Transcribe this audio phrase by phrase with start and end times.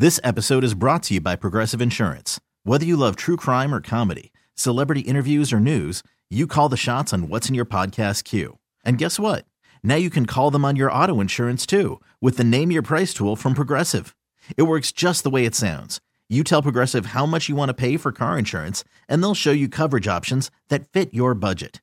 [0.00, 2.40] This episode is brought to you by Progressive Insurance.
[2.64, 7.12] Whether you love true crime or comedy, celebrity interviews or news, you call the shots
[7.12, 8.56] on what's in your podcast queue.
[8.82, 9.44] And guess what?
[9.82, 13.12] Now you can call them on your auto insurance too with the Name Your Price
[13.12, 14.16] tool from Progressive.
[14.56, 16.00] It works just the way it sounds.
[16.30, 19.52] You tell Progressive how much you want to pay for car insurance, and they'll show
[19.52, 21.82] you coverage options that fit your budget.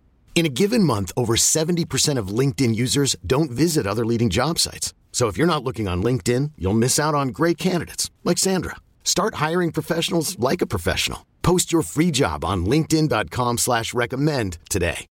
[0.33, 4.95] In a given month, over 70% of LinkedIn users don't visit other leading job sites.
[5.11, 8.77] So if you're not looking on LinkedIn, you'll miss out on great candidates like Sandra.
[9.03, 11.27] Start hiring professionals like a professional.
[11.43, 15.05] Post your free job on LinkedIn.com slash recommend today.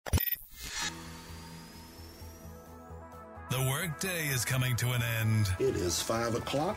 [3.49, 5.49] The workday is coming to an end.
[5.61, 6.77] It is five o'clock.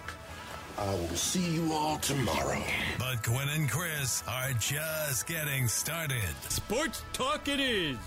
[0.80, 2.64] I will see you all tomorrow.
[2.98, 6.24] But Gwynn and Chris are just getting started.
[6.48, 7.98] Sports talk it is.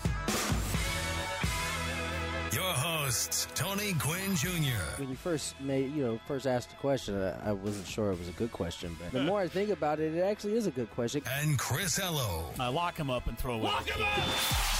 [2.50, 4.98] Your hosts, Tony Gwynn Jr.
[4.98, 8.18] When you first made, you know, first asked the question, I, I wasn't sure it
[8.18, 10.70] was a good question, but the more I think about it, it actually is a
[10.70, 11.22] good question.
[11.40, 12.46] And Chris Ello.
[12.58, 13.64] I lock him up and throw away.
[13.64, 14.72] Lock him up!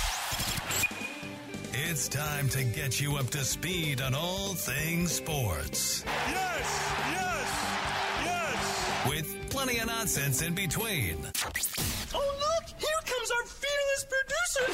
[1.75, 6.05] It's time to get you up to speed on all things sports.
[6.07, 6.52] Yes, yes, yes.
[9.09, 11.17] With plenty of nonsense in between.
[12.15, 12.69] Oh, look!
[12.79, 14.67] Here comes our fearless producer!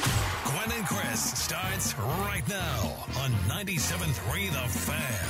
[0.45, 5.29] Gwynn and Chris starts right now on 97.3 The Fan.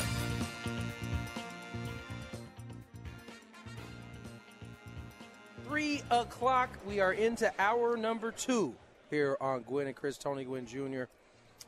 [5.66, 6.78] Three o'clock.
[6.86, 8.76] We are into hour number two
[9.10, 11.04] here on Gwynn and Chris, Tony Gwynn Jr.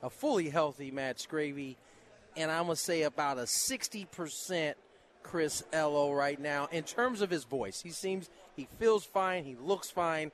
[0.04, 1.76] A fully healthy Matt Scravy,
[2.36, 4.74] and I'm gonna say about a 60%
[5.24, 7.82] Chris Ello right now in terms of his voice.
[7.82, 9.44] He seems he feels fine.
[9.44, 10.32] He looks fine.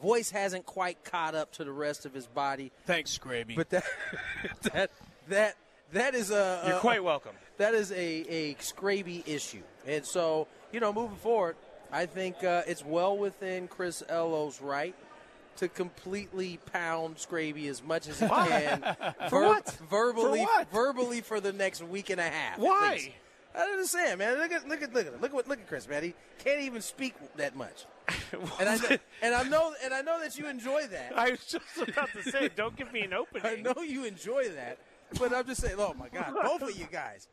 [0.00, 2.72] Voice hasn't quite caught up to the rest of his body.
[2.86, 3.54] Thanks, Scraby.
[3.56, 3.84] But that
[4.72, 4.90] that
[5.28, 5.56] that
[5.92, 7.32] that is a, You're a- quite welcome.
[7.58, 11.54] That is a a Scraby issue, and so you know, moving forward,
[11.92, 14.94] I think uh, it's well within Chris Ello's right
[15.58, 18.82] to completely pound Scraby as much as he can.
[19.30, 19.70] For what?
[19.88, 20.72] Verbally, For what?
[20.72, 22.58] verbally for the next week and a half.
[22.58, 23.14] Why?
[23.54, 24.36] I don't understand, man.
[24.38, 26.02] Look at look at look at look at look at Chris, man.
[26.02, 27.86] He can't even speak that much.
[28.60, 31.16] and I know, and I know and I know that you enjoy that.
[31.16, 33.46] I was just about to say, don't give me an opening.
[33.46, 34.78] I know you enjoy that,
[35.18, 35.76] but I'm just saying.
[35.78, 37.28] Oh my God, both of you guys,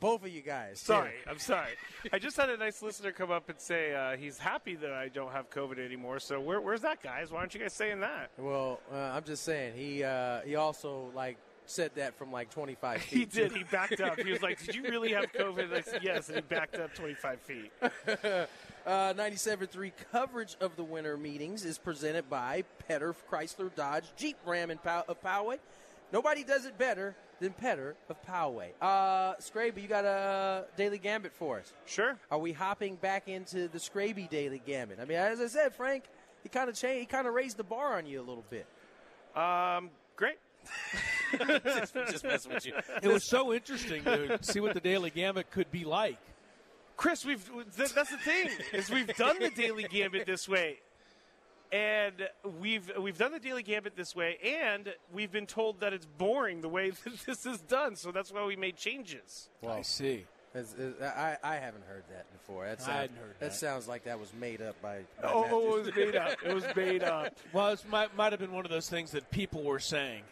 [0.00, 0.80] both of you guys.
[0.80, 1.72] Sorry, I'm sorry.
[2.12, 5.08] I just had a nice listener come up and say uh, he's happy that I
[5.08, 6.18] don't have COVID anymore.
[6.18, 7.30] So where, where's that, guys?
[7.30, 8.30] Why aren't you guys saying that?
[8.38, 11.36] Well, uh, I'm just saying he uh, he also like
[11.70, 13.18] said that from like 25 feet.
[13.18, 13.52] He did.
[13.52, 14.18] He backed up.
[14.18, 16.76] He was like, "Did you really have COVID?" And I said, "Yes," and he backed
[16.76, 17.72] up 25 feet.
[18.86, 24.70] Uh, 97.3 coverage of the winter meetings is presented by Petter Chrysler Dodge Jeep Ram
[24.70, 25.58] and Pow- of Poway.
[26.10, 28.70] Nobody does it better than Petter of Poway.
[28.80, 31.70] Uh, Scraby, you got a daily gambit for us.
[31.84, 32.16] Sure.
[32.30, 35.00] Are we hopping back into the Scraby daily gambit?
[35.02, 36.04] I mean, as I said, Frank,
[36.42, 37.00] he kind of changed.
[37.00, 38.66] He kind of raised the bar on you a little bit.
[39.36, 40.38] Um, great.
[41.64, 42.74] just, just messing with you.
[43.02, 46.18] It was so interesting to see what the Daily Gambit could be like.
[46.98, 50.78] Chris, we've th- that's the thing is we've done the daily gambit this way,
[51.70, 52.28] and
[52.60, 56.60] we've we've done the daily gambit this way, and we've been told that it's boring
[56.60, 57.94] the way that this is done.
[57.94, 59.48] So that's why we made changes.
[59.66, 60.26] I see.
[60.60, 62.64] It's- it's- I, I haven't heard that before.
[62.66, 63.40] That I sounds, hadn't heard that.
[63.40, 65.00] That sounds like that was made up by.
[65.22, 65.50] by Oh, Matt.
[65.52, 66.38] oh, it was made up.
[66.44, 67.36] It was made up.
[67.52, 70.22] Well, it might, might have been one of those things that people were saying.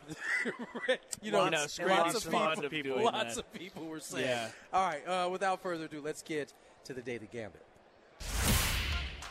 [1.23, 3.45] you know, Lots- lots, lots lots of of people, fond of doing lots that.
[3.45, 4.27] of people were saying.
[4.27, 4.49] Yeah.
[4.73, 5.07] All right.
[5.07, 6.53] Uh, without further ado, let's get
[6.85, 7.63] to the daily gambit.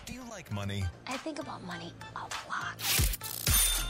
[0.06, 0.83] Do you like money?
[1.07, 3.05] I think about money a lot.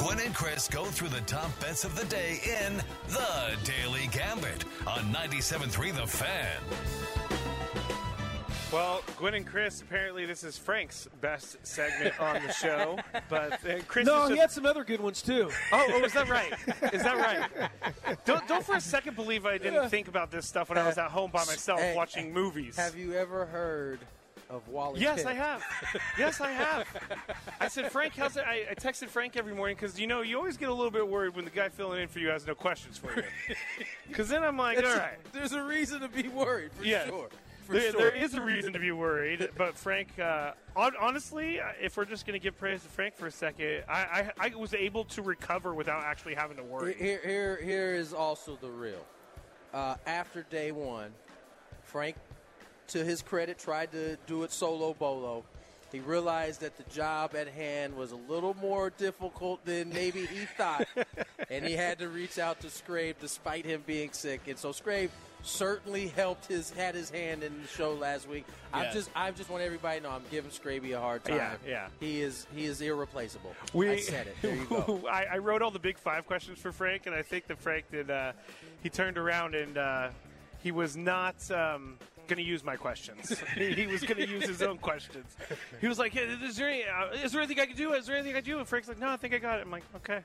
[0.00, 2.76] Gwynn and Chris go through the top bets of the day in
[3.08, 6.56] The Daily Gambit on 97.3 The Fan.
[8.72, 12.98] Well, Gwynn and Chris, apparently this is Frank's best segment on the show.
[13.28, 15.50] But uh, Chris no, is he had some other good ones too.
[15.70, 16.54] Oh, oh, is that right?
[16.94, 17.70] Is that right?
[18.24, 20.96] Don't, don't for a second believe I didn't think about this stuff when I was
[20.96, 22.76] at home by myself Hey, watching movies.
[22.76, 24.00] Have you ever heard
[24.50, 25.00] of Wally?
[25.00, 25.26] Yes, Pitt?
[25.28, 25.62] I have.
[26.18, 26.86] Yes, I have.
[27.60, 28.44] I said, Frank, how's it?
[28.46, 31.06] I, I texted Frank every morning because you know you always get a little bit
[31.08, 33.22] worried when the guy filling in for you has no questions for you.
[34.08, 37.06] Because then I'm like, all a- There's a reason to be worried for yeah.
[37.06, 37.28] sure.
[37.64, 38.00] For There, sure.
[38.00, 42.04] there is a reason to be worried, but Frank, uh, hon- honestly, uh, if we're
[42.04, 45.04] just going to give praise to Frank for a second, I, I, I was able
[45.04, 46.94] to recover without actually having to worry.
[46.98, 49.04] Here, here, here is also the real.
[49.72, 51.12] Uh, after day one,
[51.84, 52.16] Frank,
[52.90, 55.44] to his credit, tried to do it solo bolo.
[55.92, 60.44] He realized that the job at hand was a little more difficult than maybe he
[60.56, 60.86] thought,
[61.50, 64.42] and he had to reach out to Scrape despite him being sick.
[64.46, 65.10] And so Scrape
[65.42, 68.44] certainly helped his had his hand in the show last week.
[68.72, 71.36] I'm just I just want everybody to know I'm giving Scraby a hard time.
[71.36, 71.88] Yeah, yeah.
[71.98, 73.54] He is he is irreplaceable.
[73.74, 74.36] We, I said it.
[74.42, 75.02] There you go.
[75.10, 77.86] I, I wrote all the big five questions for Frank, and I think that Frank
[77.90, 78.10] did.
[78.10, 78.32] Uh,
[78.82, 80.08] he turned around and uh,
[80.62, 81.98] he was not um,
[82.30, 83.38] going to use my questions.
[83.56, 85.36] he, was going to use his own questions.
[85.80, 87.92] He was like, "Hey, "Is there, any, uh, is there anything I can do?
[87.92, 89.62] Is there anything I can do?" And Frank's like, "No, I think I got it."
[89.62, 90.20] I'm like, "Okay."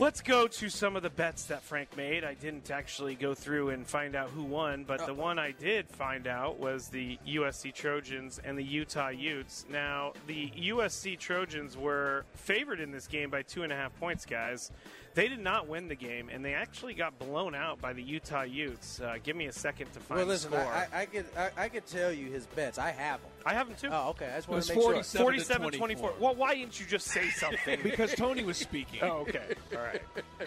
[0.00, 2.24] Let's go to some of the bets that Frank made.
[2.24, 5.88] I didn't actually go through and find out who won, but the one I did
[5.88, 9.66] find out was the USC Trojans and the Utah Utes.
[9.70, 14.26] Now, the USC Trojans were favored in this game by two and a half points,
[14.26, 14.72] guys.
[15.14, 18.42] They did not win the game, and they actually got blown out by the Utah
[18.42, 19.00] Utes.
[19.00, 20.72] Uh, give me a second to find Well, listen, the score.
[20.72, 22.78] I, I, I could I, I could tell you his bets.
[22.78, 23.30] I have them.
[23.46, 23.90] I have them too.
[23.92, 24.26] Oh, okay.
[24.26, 25.20] I just It want to make 47 sure.
[25.20, 25.78] 47 24.
[26.10, 26.14] 24.
[26.18, 27.78] Well, why didn't you just say something?
[27.84, 29.00] because Tony was speaking.
[29.02, 29.54] oh, okay.
[29.76, 30.02] All right.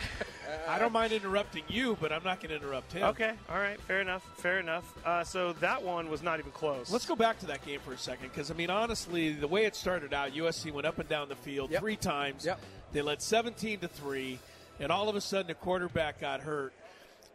[0.68, 3.03] I don't mind interrupting you, but I'm not going to interrupt him.
[3.03, 3.33] Okay.
[3.50, 3.79] All right.
[3.81, 4.24] Fair enough.
[4.35, 4.94] Fair enough.
[5.06, 6.91] Uh, so that one was not even close.
[6.91, 9.65] Let's go back to that game for a second because I mean, honestly, the way
[9.65, 11.81] it started out, USC went up and down the field Yep.
[11.81, 12.45] three times.
[12.45, 12.59] Yep.
[12.94, 14.39] They led 17 to three,
[14.79, 16.74] and all of a sudden, the quarterback got hurt.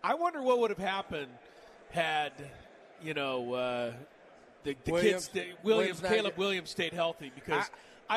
[0.03, 1.29] I wonder what would have happened
[1.91, 2.33] had
[3.03, 3.93] you know uh,
[4.65, 7.69] the, the Williams- kids, Williams, Williams Caleb Williams stayed healthy because I,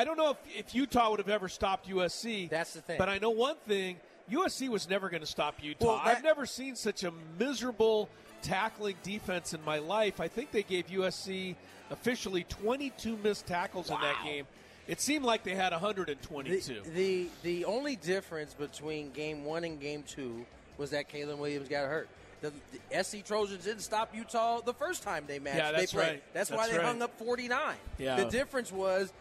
[0.04, 2.48] don't know if, if Utah would have ever stopped USC.
[2.48, 2.98] That's the thing.
[2.98, 3.96] But I know one thing:
[4.30, 5.86] USC was never going to stop Utah.
[5.86, 8.08] Well, that- I've never seen such a miserable
[8.42, 10.20] tackling defense in my life.
[10.20, 11.56] I think they gave USC
[11.90, 14.46] officially 22 missed tackles in that game.
[14.88, 16.82] It seemed like they had 122.
[16.84, 20.46] The, the the only difference between game one and game two
[20.78, 22.08] was that Caleb Williams got hurt.
[22.40, 22.52] The,
[22.90, 25.56] the SC Trojans didn't stop Utah the first time they matched.
[25.56, 26.08] Yeah, that's they played.
[26.08, 26.22] right.
[26.34, 27.76] That's, why That's they hung up 49.
[27.98, 28.16] Yeah.
[28.16, 29.12] The difference was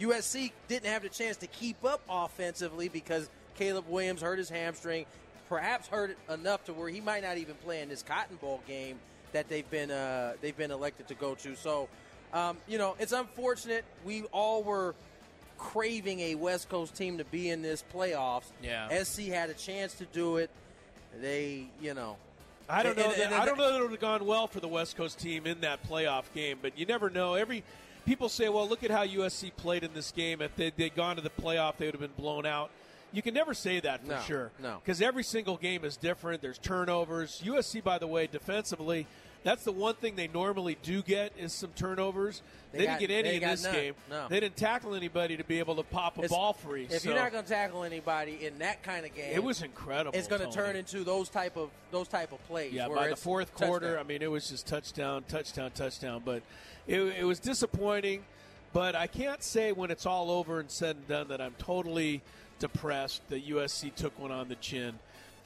[0.00, 5.04] USC didn't have the chance to keep up offensively because Caleb Williams hurt his hamstring,
[5.48, 8.60] perhaps hurt it enough to where he might not even play in this Cotton Bowl
[8.66, 8.98] game
[9.32, 11.54] that they've been uh, they've been elected to go to.
[11.54, 11.88] So,
[12.32, 13.84] um, you know, it's unfortunate.
[14.04, 14.94] We all were
[15.58, 18.50] craving a West Coast team to be in this playoffs.
[18.62, 19.02] Yeah.
[19.02, 20.50] SC had a chance to do it.
[21.20, 22.16] They, you know,
[22.68, 23.04] I don't know.
[23.04, 24.96] And- that, and- I don't know that it would have gone well for the West
[24.96, 27.34] Coast team in that playoff game, but you never know.
[27.34, 27.62] Every
[28.10, 30.42] people say, "Well, look at how USC played in this game.
[30.42, 32.72] If they, they'd gone to the playoff, they would have been blown out."
[33.12, 34.50] You can never say that for No, sure.
[34.60, 34.80] no.
[34.84, 36.42] because every single game is different.
[36.42, 37.40] There's turnovers.
[37.44, 39.06] USC, by the way, defensively,
[39.42, 42.42] that's the one thing they normally do get is some turnovers.
[42.72, 43.72] They They, got- didn't get any in this none.
[43.74, 43.94] game.
[44.08, 44.28] No.
[44.28, 46.84] They didn't tackle anybody to be able to pop a It's- ball free.
[46.90, 49.62] If so you're not going to tackle anybody in that kind of game, it was
[49.62, 50.16] incredible.
[50.18, 52.72] It's going to turn into those type of those type of plays.
[52.72, 54.04] Yeah, where by the fourth quarter, touchdown.
[54.04, 56.22] I mean, it was just touchdown, touchdown, touchdown.
[56.24, 56.42] But
[56.86, 58.24] it, it was disappointing.
[58.72, 62.22] But I can't say when it's all over and said and done that I'm totally
[62.60, 64.98] depressed that USC took one on the chin.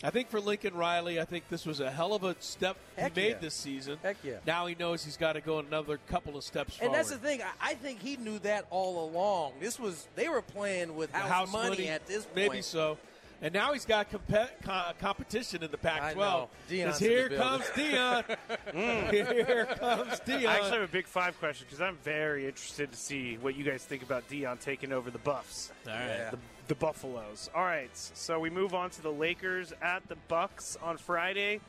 [0.04, 3.14] I think for Lincoln Riley, I think this was a hell of a step Heck
[3.14, 3.38] he made yeah.
[3.38, 3.98] this season.
[4.02, 4.34] Heck yeah.
[4.46, 6.98] Now he knows he's got to go another couple of steps And forward.
[6.98, 7.40] that's the thing.
[7.60, 9.54] I, think he knew that all along.
[9.60, 12.36] This was they were playing with The house, money, at this point.
[12.36, 12.98] Maybe so.
[13.42, 16.16] And now he's got compe- co- competition in the I Pac-12.
[16.16, 16.48] know.
[16.70, 18.36] Deion's 'Cause in the here comes Deion.
[19.42, 20.46] here comes Deion.
[20.46, 23.64] I actually have a big five question because I'm very interested to see what you
[23.64, 25.70] guys think about Deion taking over the Buffs.
[25.86, 26.30] All right.
[26.30, 26.38] The,
[26.68, 27.50] the Buffaloes.
[27.54, 31.60] All right, so we move on to the Lakers at the Bucks on Friday.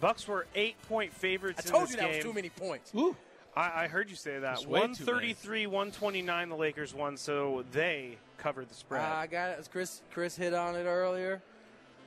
[0.00, 2.14] Bucks were eight point favorites I told in you that game.
[2.16, 2.92] was too many points.
[2.94, 3.16] Ooh.
[3.56, 4.40] I, I heard you say that.
[4.40, 9.00] That's way 133, 129, the Lakers won, so they covered the spread.
[9.00, 9.68] Uh, I got it.
[9.72, 10.02] Chris.
[10.12, 11.40] Chris hit on it earlier.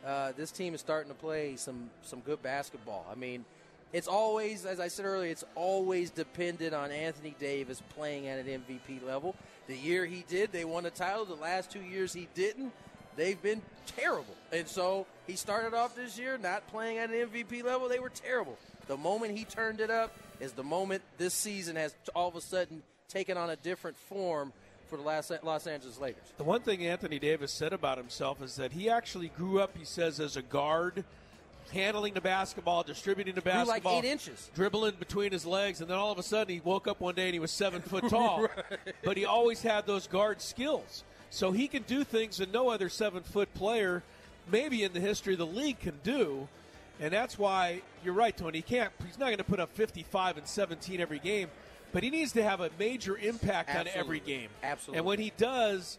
[0.05, 3.05] Uh, this team is starting to play some some good basketball.
[3.11, 3.43] I mean,
[3.91, 8.45] it's always, as I said earlier, it's always dependent on Anthony Davis playing at an
[8.45, 9.35] MVP level.
[9.65, 11.25] The year he did, they won a title.
[11.25, 12.71] The last two years he didn't.
[13.15, 14.35] they've been terrible.
[14.53, 17.89] And so he started off this year not playing at an MVP level.
[17.89, 18.59] They were terrible.
[18.87, 22.41] The moment he turned it up is the moment this season has all of a
[22.41, 24.53] sudden taken on a different form
[24.87, 26.33] for the Los Los Angeles Lakers.
[26.37, 29.85] The one thing Anthony Davis said about himself is that he actually grew up, he
[29.85, 31.03] says, as a guard,
[31.73, 34.49] handling the basketball, distributing the Grew like eight inches.
[34.55, 37.25] dribbling between his legs, and then all of a sudden he woke up one day
[37.25, 38.47] and he was seven foot tall.
[39.03, 41.03] But he always had those guard skills.
[41.29, 44.03] So he can do things that no other seven foot player,
[44.49, 46.47] maybe in the history of the league, can do.
[46.99, 48.59] And that's why you're right, Tony.
[48.59, 48.91] He can't.
[49.05, 51.49] He's not going to put up 55 and 17 every game,
[51.91, 54.49] but he needs to have a major impact on every game.
[54.63, 54.97] Absolutely.
[54.99, 55.97] And when he does,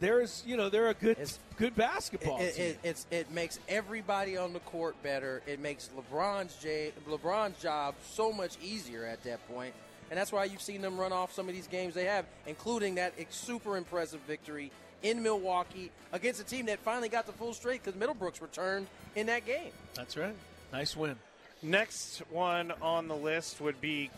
[0.00, 1.16] there's you know they're a good
[1.56, 2.64] good basketball It, team.
[2.66, 5.42] it, it's, it makes everybody on the court better.
[5.46, 9.74] It makes LeBron's J, LeBron's job so much easier at that point.
[10.10, 12.94] And that's why you've seen them run off some of these games they have, including
[12.96, 14.70] that super impressive victory
[15.02, 19.26] in Milwaukee against a team that finally got the full straight because Middlebrooks returned in
[19.26, 19.72] that game.
[19.94, 20.34] That's right.
[20.72, 21.16] Nice win.
[21.62, 24.10] Next one on the list would be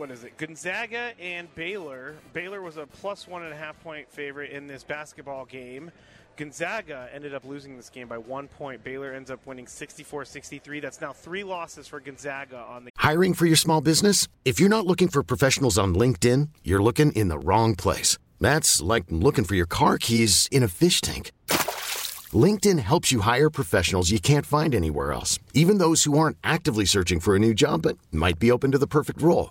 [0.00, 0.34] what is it?
[0.38, 2.14] Gonzaga and Baylor.
[2.32, 5.90] Baylor was a plus one and a half point favorite in this basketball game.
[6.38, 8.82] Gonzaga ended up losing this game by one point.
[8.82, 10.80] Baylor ends up winning 64 63.
[10.80, 14.26] That's now three losses for Gonzaga on the Hiring for your small business?
[14.46, 18.16] If you're not looking for professionals on LinkedIn, you're looking in the wrong place.
[18.40, 21.30] That's like looking for your car keys in a fish tank.
[22.32, 26.86] LinkedIn helps you hire professionals you can't find anywhere else, even those who aren't actively
[26.86, 29.50] searching for a new job but might be open to the perfect role.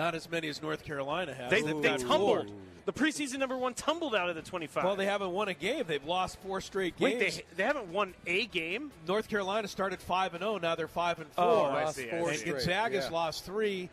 [0.00, 1.50] Not as many as North Carolina has.
[1.50, 2.46] They, They've they tumbled.
[2.46, 2.56] four.
[2.86, 4.82] The preseason number one tumbled out of the 25.
[4.82, 5.84] Well, they haven't won a game.
[5.86, 7.36] They've lost four straight Wait, games.
[7.36, 8.92] they, they haven't won a game?
[9.06, 10.56] North Carolina started five and zero.
[10.56, 11.44] Now they're five and four.
[11.44, 12.44] Oh, I see, I And.
[12.46, 13.10] Gonzaga's Yeah.
[13.14, 13.90] lost three.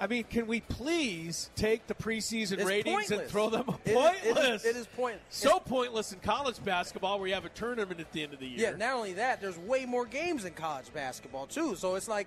[0.00, 3.94] I mean, can we please take the preseason It's ratings and throw them It is-
[3.94, 4.64] it is- pointless?
[4.64, 5.22] it is pointless.
[5.30, 8.46] So pointless in college basketball where you have a tournament at the end of the
[8.48, 8.70] year.
[8.72, 11.76] Yeah, not only that, there's way more games in college basketball too.
[11.76, 12.26] So it's like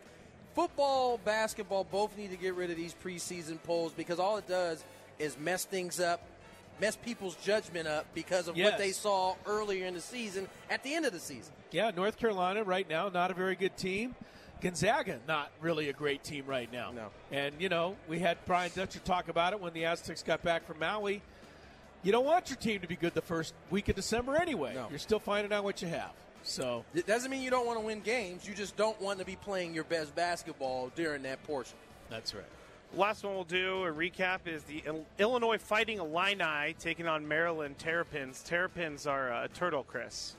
[0.58, 4.84] football, basketball both need to get rid of these preseason polls because all it does
[5.20, 6.20] is mess things up,
[6.82, 8.72] mess people's judgment up because of Yes.
[8.72, 11.54] what they saw earlier in the season at the end of the season.
[11.70, 14.16] Yeah, North Carolina right now not a very good team.
[14.60, 16.90] Gonzaga not really a great team right now.
[16.92, 17.10] No.
[17.32, 20.66] And you know we had Brian Dutcher talk about it when the Aztecs got back
[20.66, 21.22] from Maui.
[22.02, 24.74] You don't want your team to be good the first week of December anyway.
[24.74, 24.88] No.
[24.90, 26.12] You're still finding out what you have.
[26.44, 28.48] So It doesn't mean you don't want to win games.
[28.48, 31.78] You just don't want to be playing your best basketball during that portion.
[32.10, 32.44] that's right.
[32.96, 34.82] Last one we'll do a recap is the
[35.20, 38.42] Illinois Fighting Illini taking on Maryland Terrapins.
[38.44, 40.36] Terrapins are a turtle, Chris.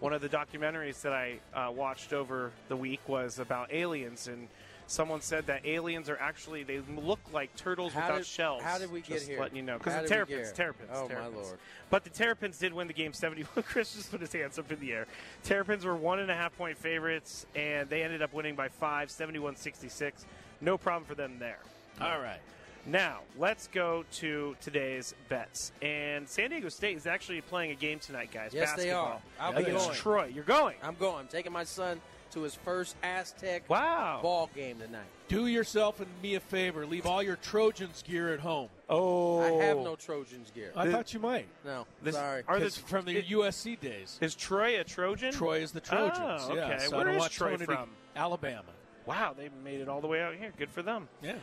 [0.00, 4.48] One of the documentaries that I uh, watched over the week was about aliens, and
[4.90, 8.62] someone said that aliens are actually they look like turtles How without did- shells.
[8.62, 9.38] how did we get Just here?
[9.40, 10.52] Letting you know because the Terrapins?
[10.52, 11.58] Terrapins, Oh, my Lord.
[11.90, 13.62] But the Terrapins did win the game 71.
[13.66, 15.06] Chris just put his hands up in the air.
[15.44, 19.10] Terrapins were one and a half point favorites, and they ended up winning by five,
[19.10, 20.26] 71 66.
[20.60, 21.58] No problem for them there.
[22.00, 22.40] All right.
[22.86, 25.70] Now, let's go to today's bets.
[25.82, 28.52] And San Diego State is actually playing a game tonight, guys.
[28.54, 29.20] Yes, they are.
[29.20, 29.98] basketball, I'll be against going.
[29.98, 30.32] Troy.
[30.34, 30.76] You're going.
[30.82, 31.16] I'm going.
[31.16, 32.00] I'm taking my son
[32.32, 34.20] to his first Aztec Wow.
[34.22, 35.06] ball game tonight.
[35.28, 36.86] Do yourself and me a favor.
[36.86, 38.68] Leave all your Trojans gear at home.
[38.88, 39.40] Oh.
[39.40, 40.72] I have no Trojans gear.
[40.74, 41.46] I thought you might.
[41.64, 42.42] No, This- sorry.
[42.48, 44.18] Are It's the, from the USC days.
[44.20, 45.32] is Troy a Trojan?
[45.32, 46.42] Troy is the Trojans.
[46.48, 46.78] Oh, Yeah, okay.
[46.86, 47.90] so I don't is want Troy Tony from?
[48.16, 48.64] Alabama.
[49.06, 50.52] Wow, they made it all the way out here.
[50.56, 51.08] Good for them.
[51.22, 51.34] Yeah.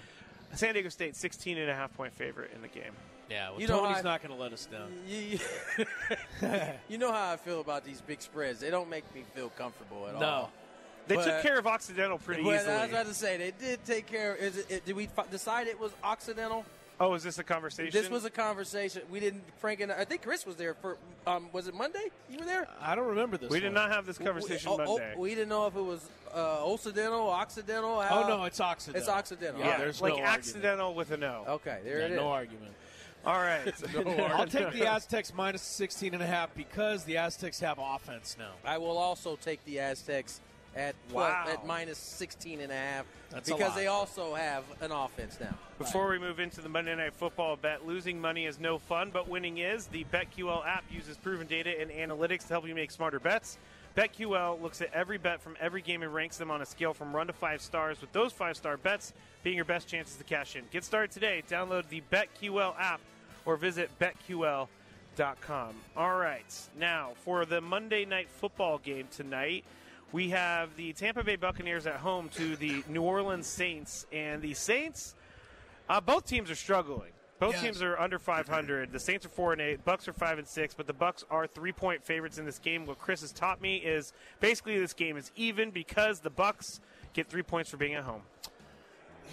[0.54, 2.94] San Diego State, 16 and a half point favorite in the game.
[3.30, 4.90] Yeah, well, You know Tony's how I- not going to let us down.
[5.08, 5.38] You,
[6.90, 8.60] you know how I feel about these big spreads.
[8.60, 10.22] They don't make me feel comfortable at all.
[10.22, 10.28] No.
[10.28, 10.52] all.
[11.08, 12.74] They But- took care of Occidental pretty but easily.
[12.74, 14.36] I was about to say they did take care.
[14.36, 16.66] Is it, it, did we f- decide it was Occidental?
[17.00, 17.92] oh, is this a conversation?
[17.94, 19.04] This was a conversation.
[19.12, 19.44] We didn't.
[19.60, 20.98] Frank and I think Chris was there for.
[21.26, 22.10] Um, was it Monday?
[22.30, 22.68] You were there.
[22.82, 23.50] I don't remember this.
[23.50, 25.14] We did not have this conversation we, oh, oh, Monday.
[25.18, 28.04] we didn't know if it was uh, Occidental, Occidental.
[28.10, 29.00] Oh no, it's Occidental.
[29.00, 29.62] It's Occidental.
[29.62, 30.38] Yeah, yeah, there's like no argument.
[30.38, 31.46] accidental with an O.
[31.48, 32.18] Okay, there Yeah, it is.
[32.18, 32.74] no argument.
[33.26, 33.74] All right.
[34.32, 38.52] I'll take the Aztecs minus 16 and a half because the Aztecs have offense now.
[38.64, 40.40] I will also take the Aztecs
[40.78, 41.44] at Wow.
[41.44, 43.76] plus, at minus 16 and a half That's a because lot.
[43.78, 45.56] they also have an offense now.
[45.80, 49.28] Before we move into the Monday Night Football bet, losing money is no fun, but
[49.28, 49.88] winning is.
[49.88, 53.58] The BetQL app uses proven data and analytics to help you make smarter bets.
[53.96, 57.12] BetQL looks at every bet from every game and ranks them on a scale from
[57.14, 59.12] 1 to 5 stars, with those 5 star bets
[59.44, 60.64] being your best chances to cash in.
[60.72, 61.42] Get started today.
[61.50, 63.02] Download the BetQL app
[63.46, 64.68] or visit BetQL.com.
[65.96, 66.46] All right.
[66.78, 69.64] Now, for the Monday Night Football game tonight,
[70.12, 74.06] we have the Tampa Bay Buccaneers at home to the New Orleans Saints.
[74.12, 75.16] And the Saints,
[75.90, 77.12] uh, both teams are struggling.
[77.40, 77.62] Both Yes.
[77.64, 78.92] teams are under 500.
[78.92, 79.86] The Saints are four and eight.
[79.86, 80.74] Bucks are five and six.
[80.74, 82.86] But the Bucks are three point favorites in this game.
[82.88, 86.80] What Chris has taught me is basically this game is even because the Bucks
[87.14, 88.22] get three points for being at home.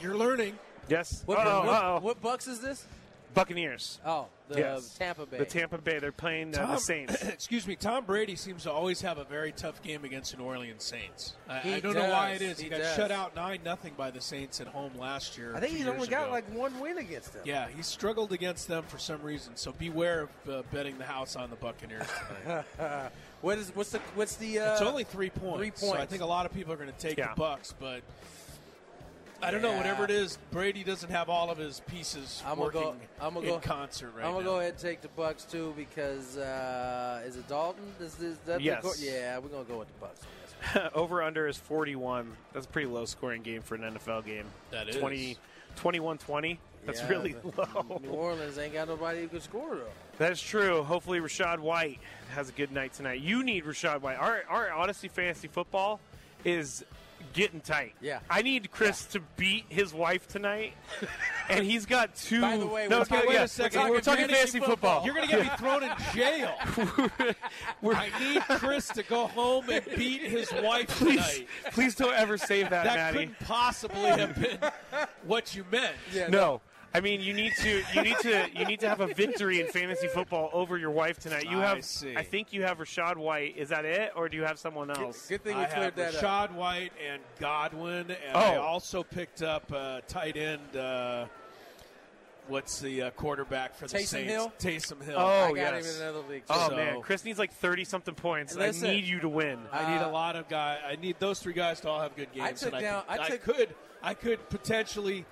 [0.02, 0.58] You're learning.
[0.88, 1.22] Yes.
[1.24, 2.00] What, Uh-oh, what, uh-oh.
[2.00, 2.86] what Bucks is this?
[3.34, 4.00] Buccaneers.
[4.06, 4.94] Oh, the Yes.
[4.98, 5.38] Tampa Bay.
[5.38, 5.98] The Tampa Bay.
[5.98, 7.22] They're playing uh, the Saints.
[7.28, 7.76] excuse me.
[7.76, 11.34] Tom Brady seems to always have a very tough game against the New Orleans Saints.
[11.48, 12.58] I, He I don't know why it is.
[12.58, 12.94] He, He got does.
[12.96, 15.54] shut out nine nothing by the Saints at home last year.
[15.56, 16.32] I think he's only got ago.
[16.32, 17.42] like one win against them.
[17.44, 19.56] Yeah, he struggled against them for some reason.
[19.56, 22.06] So beware of uh, betting the house on the Buccaneers
[22.42, 22.64] tonight.
[23.40, 24.58] what is what's the what's the?
[24.60, 25.80] Uh, it's only three points.
[25.80, 27.30] Three So I think a lot of people are going to take Yeah.
[27.34, 28.02] the Bucks, but
[29.44, 29.76] I don't know.
[29.76, 32.94] Whatever it is, Brady doesn't have all of his pieces I'm gonna working go.
[33.20, 34.50] I'm gonna in go concert right I'm gonna now.
[34.52, 37.84] go ahead and take the Bucks too because uh, is it Dalton?
[38.00, 38.82] Is, is that Yes.
[38.82, 40.20] co- yeah, we're gonna go with the Bucks.
[40.94, 42.32] Over under is 41.
[42.52, 44.46] That's a pretty low scoring game for an NFL game.
[44.70, 44.96] That is.
[44.96, 45.36] 20,
[45.76, 46.58] 21-20.
[46.86, 47.98] That's Yeah, really low.
[48.02, 49.84] New Orleans ain't got nobody who can score though.
[50.18, 50.82] That's true.
[50.82, 51.98] Hopefully, Rachaad White
[52.34, 53.20] has a good night tonight.
[53.20, 54.16] You need Rachaad White.
[54.18, 55.98] Our, our Odyssey Fantasy Football
[56.44, 56.84] is
[57.32, 57.94] getting tight.
[58.00, 58.20] Yeah.
[58.30, 60.74] I need Chris to beat his wife tonight,
[61.48, 62.40] and he's got two.
[62.40, 63.82] By the way, no, we're talking- yeah, wait a second.
[63.82, 65.04] We're, We're talking fantasy fantasy football.
[65.04, 66.54] You're going to get me thrown in jail.
[67.84, 71.46] I need Chris to go home and beat his wife please, tonight.
[71.72, 73.18] please don't ever save that, That Maddie.
[73.18, 74.58] couldn't possibly have been
[75.26, 75.94] what you meant.
[76.12, 76.60] Yeah, No.
[76.96, 79.66] I mean, you need to you need to you need to have a victory in
[79.66, 81.50] fantasy football over your wife tonight.
[81.50, 82.14] You I have, see.
[82.16, 83.56] I think you have Rachaad White.
[83.56, 85.26] Is that it, or do you have someone else?
[85.28, 86.22] Good thing we I have cleared that up.
[86.22, 88.60] Rachaad White and Godwin, and I Oh.
[88.62, 90.76] also picked up uh, tight end.
[90.76, 91.26] Uh,
[92.46, 94.32] what's the uh, quarterback for the Taysom Saints?
[94.32, 94.52] Hill?
[94.60, 95.16] Taysom Hill.
[95.18, 95.96] Oh, I got yes.
[95.96, 96.42] him in another league.
[96.48, 98.54] Oh So- man, Chris needs like thirty something points.
[98.54, 99.58] Listen, I need you to win.
[99.72, 100.78] I need Uh, a lot of guys.
[100.86, 102.46] I need those three guys to all have good games.
[102.62, 103.74] I took and down- I, I could, took- could.
[104.00, 105.24] I could potentially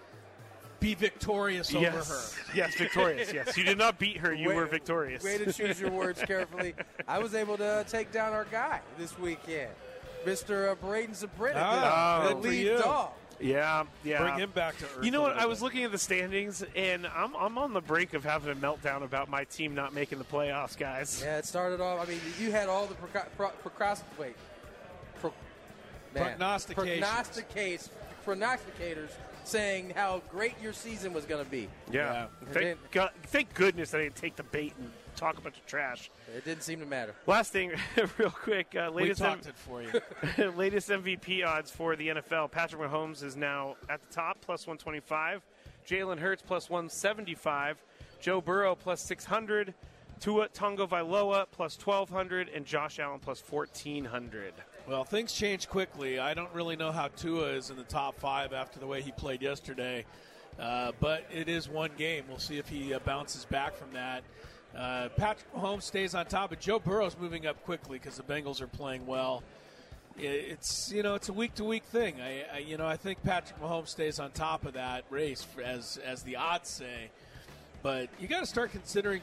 [0.83, 2.55] be victorious over yes, her.
[2.57, 3.33] yes, victorious.
[3.33, 4.35] Yes, you did not beat her.
[4.35, 5.23] You Way- were victorious.
[5.23, 6.75] Way to choose your words carefully.
[7.07, 9.71] I was able to take down our guy this weekend,
[10.27, 10.71] Mr.
[10.71, 12.79] Uh, Braden Sabrina, Ah, the, good the for lead you.
[12.79, 13.11] dog.
[13.41, 14.19] yeah, yeah.
[14.23, 15.05] Bring him back to earth.
[15.05, 15.39] You know what?
[15.39, 18.57] I was looking at the standings, and I'm I'm on the brink of having a
[18.57, 21.23] meltdown about my team not making the playoffs, guys.
[21.25, 22.05] Yeah, it started off.
[22.07, 24.35] I mean, you had all the proco- pro- procrast- wait,
[25.21, 25.33] pro-
[26.15, 27.01] man, Prognostications.
[28.25, 29.11] Prognosticates, prognosticators
[29.45, 31.69] saying how great your season was going to be.
[31.91, 32.13] Yeah.
[32.13, 32.27] Yeah.
[32.53, 36.11] Thank, God, thank goodness I didn't take the bait and talk a bunch of trash.
[36.37, 37.15] It didn't seem to matter.
[37.27, 37.73] Last thing,
[38.19, 38.75] real quick.
[38.75, 40.51] Uh, We latest talked it for you.
[40.57, 42.51] latest MVP odds for the NFL.
[42.51, 45.43] Patrick Mahomes is now at the top, plus 125.
[45.87, 47.83] Jalen Hurts, plus 175.
[48.21, 49.75] Joe Burrow, plus 600.
[50.21, 52.49] Tua Tagovailoa, plus 1,200.
[52.49, 54.55] And Josh Allen, plus 1,400.
[54.89, 56.19] Well, things change quickly.
[56.19, 59.13] I don't really know how Tua is in the top five after the way he
[59.13, 60.05] played yesterday,
[60.59, 62.25] uh, but it is one game.
[62.29, 64.25] We'll see if he uh, bounces back from that.
[64.77, 68.61] Uh, Patrick Mahomes stays on top, but Joe Burrow's moving up quickly because the Bengals
[68.61, 69.45] are playing well.
[70.19, 72.21] It's you know it's a week to week thing.
[72.21, 75.99] I, I you know I think Patrick Mahomes stays on top of that race as
[76.05, 77.11] as the odds say,
[77.83, 79.23] but you got to start considering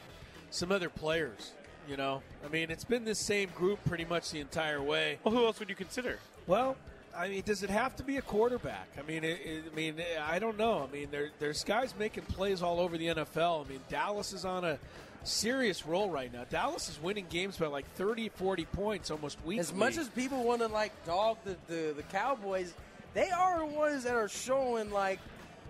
[0.50, 1.52] some other players.
[1.90, 5.18] You know, I mean, it's been this same group pretty much the entire way.
[5.24, 6.20] Well, who else would you consider?
[6.46, 6.76] Well,
[7.16, 8.86] I mean, does it have to be a quarterback?
[8.96, 10.86] I mean, it, it- I mean, I don't know.
[10.88, 13.66] I mean, there, there's guys making plays all over the NFL.
[13.66, 14.78] I mean, Dallas is on a
[15.24, 16.44] serious roll right now.
[16.48, 19.58] Dallas is winning games by like 30, 40 points almost weekly.
[19.58, 22.72] As much as people want to like dog the, the, the Cowboys,
[23.14, 25.18] they are the ones that are showing like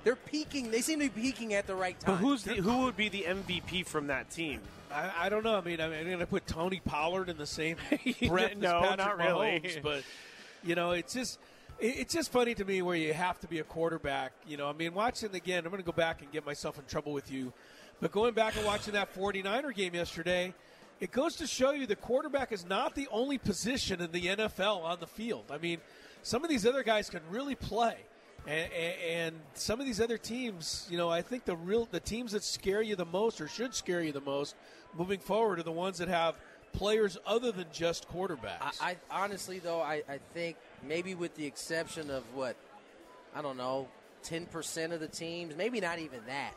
[0.05, 0.71] they're peaking.
[0.71, 2.17] They seem to be peaking at the right time.
[2.17, 2.25] But time.
[2.25, 4.61] who's the, who would be the MVP from that team?
[4.93, 5.57] I, I don't know.
[5.57, 7.77] I mean, I'm going to put Tony Pollard in the same
[8.29, 9.61] breath No, as Patrick not really.
[9.61, 10.03] Mahomes, but
[10.65, 11.39] you know, it's just
[11.79, 14.33] it's just funny to me where you have to be a quarterback.
[14.47, 16.85] You know, I mean, watching again, I'm going to go back and get myself in
[16.85, 17.53] trouble with you,
[18.01, 20.55] but going back and watching that 49er game yesterday.
[21.01, 24.83] It goes to show you the quarterback is not the only position in the NFL
[24.85, 25.45] on the field.
[25.51, 25.79] I mean,
[26.23, 27.97] some of these other guys can really play.
[28.47, 32.33] And, and, some of these other teams, you know, I think the real the teams
[32.33, 34.55] that scare you the most or should scare you the most
[34.97, 36.35] moving forward are the ones that have
[36.73, 38.81] players other than just quarterbacks.
[38.81, 42.57] I, I honestly though I, I think maybe with the exception of what
[43.35, 43.89] I don't know
[44.23, 46.55] ten percent of the teams, maybe not even that.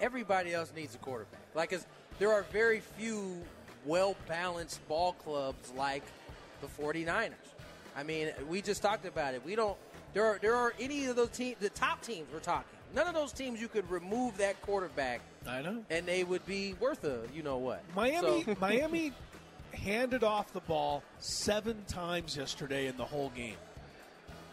[0.00, 1.40] Everybody else needs a quarterback.
[1.54, 1.86] Like, 'cause
[2.18, 3.42] there are very few
[3.84, 6.02] well balanced ball clubs like
[6.60, 7.32] the 49ers.
[7.96, 9.44] I mean, we just talked about it.
[9.44, 9.76] We don't.
[10.16, 12.64] There are there are any of those teams, the top teams we're talking.
[12.94, 15.20] None of those teams you could remove that quarterback.
[15.46, 17.82] I know, and they would be worth a you know what.
[17.94, 19.12] Miami So- Miami
[19.74, 23.56] handed off the ball seven times yesterday in the whole game.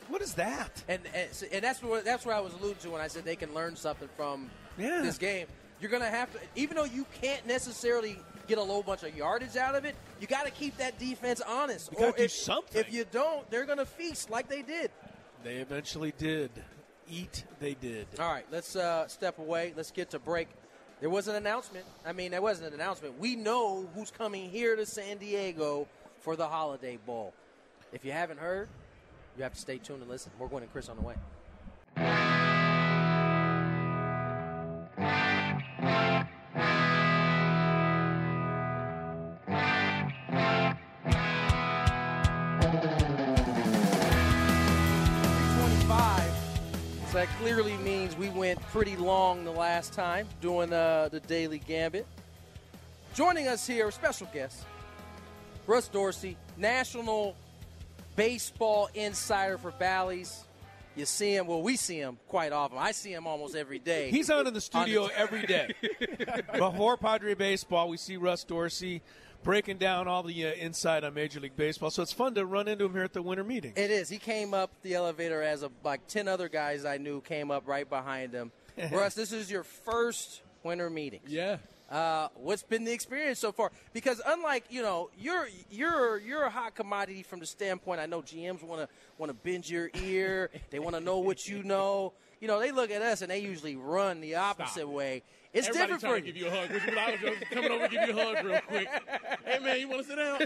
[0.09, 0.83] What is that?
[0.89, 3.37] And and, and that's what that's where I was alluding to when I said they
[3.37, 4.99] can learn something from Yeah.
[5.01, 5.47] this game.
[5.79, 8.17] You're gonna have to, even though you can't necessarily
[8.49, 11.39] get a low bunch of yardage out of it, you got to keep that defense
[11.47, 11.89] honest.
[11.97, 12.81] You do something.
[12.81, 14.91] If you don't, they're gonna feast like they did.
[15.43, 16.51] They eventually did.
[17.09, 18.07] Eat, they did.
[18.19, 19.73] All right, let's uh, step away.
[19.75, 20.47] Let's get to break.
[21.01, 21.85] There was an announcement.
[22.05, 23.19] I mean, there wasn't an announcement.
[23.19, 25.87] We know who's coming here to San Diego
[26.21, 27.33] for the Holiday Bowl.
[27.91, 28.69] If you haven't heard,
[29.35, 30.31] you have to stay tuned and listen.
[30.39, 31.15] We're going to Chris on the way.
[48.23, 52.07] We went pretty long the last time doing uh, the Daily Gambit.
[53.13, 54.63] Joining us here, a special guest,
[55.67, 57.35] Russ Dorsey, National
[58.15, 60.45] Baseball Insider for Bally's.
[60.95, 62.77] You see him, well, we see him quite often.
[62.77, 64.09] I see him almost every day.
[64.09, 65.73] He's on in the studio every day.
[66.57, 69.01] Before Padre Baseball, we see Russ Dorsey
[69.43, 71.91] breaking down all the uh, inside on Major League Baseball.
[71.91, 73.73] So it's fun to run into him here at the winter meeting.
[73.75, 74.09] It is.
[74.09, 77.67] He came up the elevator as a, like 10 other guys I knew came up
[77.67, 78.51] right behind him.
[78.91, 81.21] Russ, this is your first winter meeting.
[81.27, 81.57] Yeah.
[81.89, 83.71] Uh, what's been the experience so far?
[83.91, 87.99] Because unlike you know, you're you're you're a hot commodity from the standpoint.
[87.99, 88.87] I know GMs want to
[89.19, 90.49] want to bend your ear.
[90.71, 92.13] they want to know what you know.
[92.39, 95.23] You know, they look at us and they usually run the opposite way.
[95.53, 96.33] It's Everybody different for you.
[96.33, 96.71] give you a hug.
[96.71, 98.87] Which I was just coming over to give you a hug real quick.
[99.45, 100.39] Hey man, you want to sit down?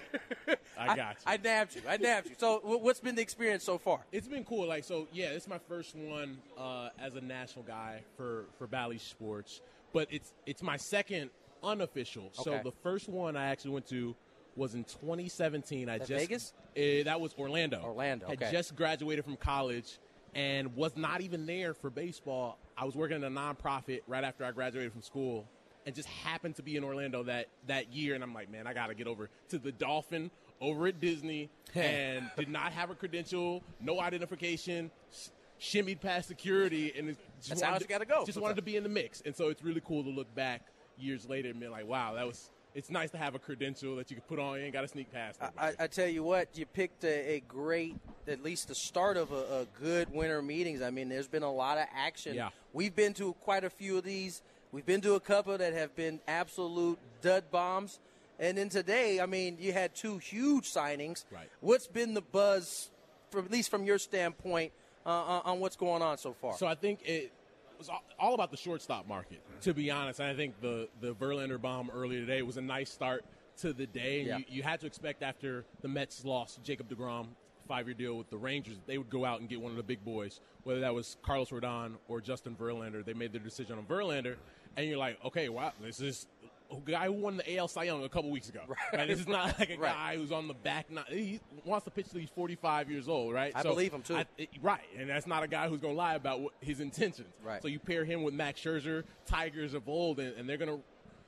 [0.78, 1.22] I got you.
[1.26, 1.82] I nabbed you.
[1.88, 2.36] I nabbed you.
[2.38, 4.02] So, wh- what's been the experience so far?
[4.12, 4.68] It's been cool.
[4.68, 5.30] Like so, yeah.
[5.30, 9.62] This is my first one uh, as a national guy for for Bally Sports,
[9.94, 11.30] but it's it's my second
[11.64, 12.30] unofficial.
[12.34, 12.64] So Okay.
[12.64, 14.14] the first one I actually went to
[14.58, 15.88] was in 2017.
[15.88, 16.54] I That just Vegas?
[16.76, 17.82] eh, that was Orlando.
[17.82, 18.50] Orlando, okay.
[18.52, 20.00] just graduated from college
[20.36, 22.58] and was not even there for baseball.
[22.78, 25.46] I was working at a nonprofit right after I graduated from school.
[25.86, 28.74] And just happened to be in Orlando that, that year, and I'm like, man, I
[28.74, 32.96] got to get over to the Dolphin over at Disney, and did not have a
[32.96, 38.26] credential, no identification, s- shimmied past security, and just That's how wanted it's gotta go
[38.26, 40.62] Just wanted to be in the mix, and so it's really cool to look back
[40.98, 42.50] years later and be like, wow, that was.
[42.76, 44.60] It's nice to have a credential that you can put on.
[44.60, 45.40] You ain't got to sneak past.
[45.58, 47.96] I, I tell you what, you picked a, a great,
[48.30, 50.82] at least the start of a, a good winter meetings.
[50.82, 52.36] I mean, there's been a lot of action.
[52.36, 52.50] Yeah.
[52.74, 54.42] We've been to quite a few of these.
[54.72, 58.00] We've been to a couple that have been absolute dud bombs.
[58.40, 61.26] And then today, I mean, you had two huge signings.
[61.32, 61.50] Right.
[61.62, 62.90] What's been the buzz,
[63.32, 64.72] from, at least from your standpoint,
[65.06, 66.56] uh, on, on what's going on so far?
[66.58, 67.32] So I think it
[67.80, 70.20] was all- all about the shortstop market, to be honest.
[70.20, 73.24] And I think the, the Verlander bomb earlier today was a nice start
[73.62, 74.20] to the day.
[74.20, 74.38] And Yeah.
[74.40, 77.28] you, you had to expect after the Mets lost Jacob DeGrom,
[77.68, 79.84] five year deal with the Rangers, they would go out and get one of the
[79.84, 83.04] big boys, whether that was Carlos Rodon or Justin Verlander.
[83.06, 84.36] They made their decision on Verlander.
[84.76, 86.28] And you're like, okay, wow, this is
[86.72, 88.60] a guy who won the AL Cy Young a couple weeks ago.
[88.94, 89.08] Right.
[89.08, 89.94] This is not like a Right.
[89.94, 90.92] guy who's on the back.
[90.92, 93.52] Not, he wants to pitch till he's 45 years old, right?
[93.56, 94.18] I believe him, too.
[94.18, 96.80] I- it- right, and that's not a guy who's going to lie about what, his
[96.80, 97.28] intentions.
[97.44, 97.62] Right.
[97.62, 100.84] So you pair him with Max Scherzer, Tigers of old, and, and they're going to,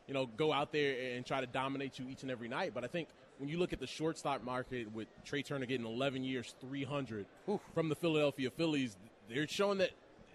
[0.07, 2.73] you know, go out there and try to dominate you each and every night.
[2.75, 3.07] But I think
[3.39, 7.25] when you look at the shortstop market with Trea Turner getting 11 years, 300
[7.73, 8.97] from the Philadelphia Phillies,
[9.29, 9.91] they're showing that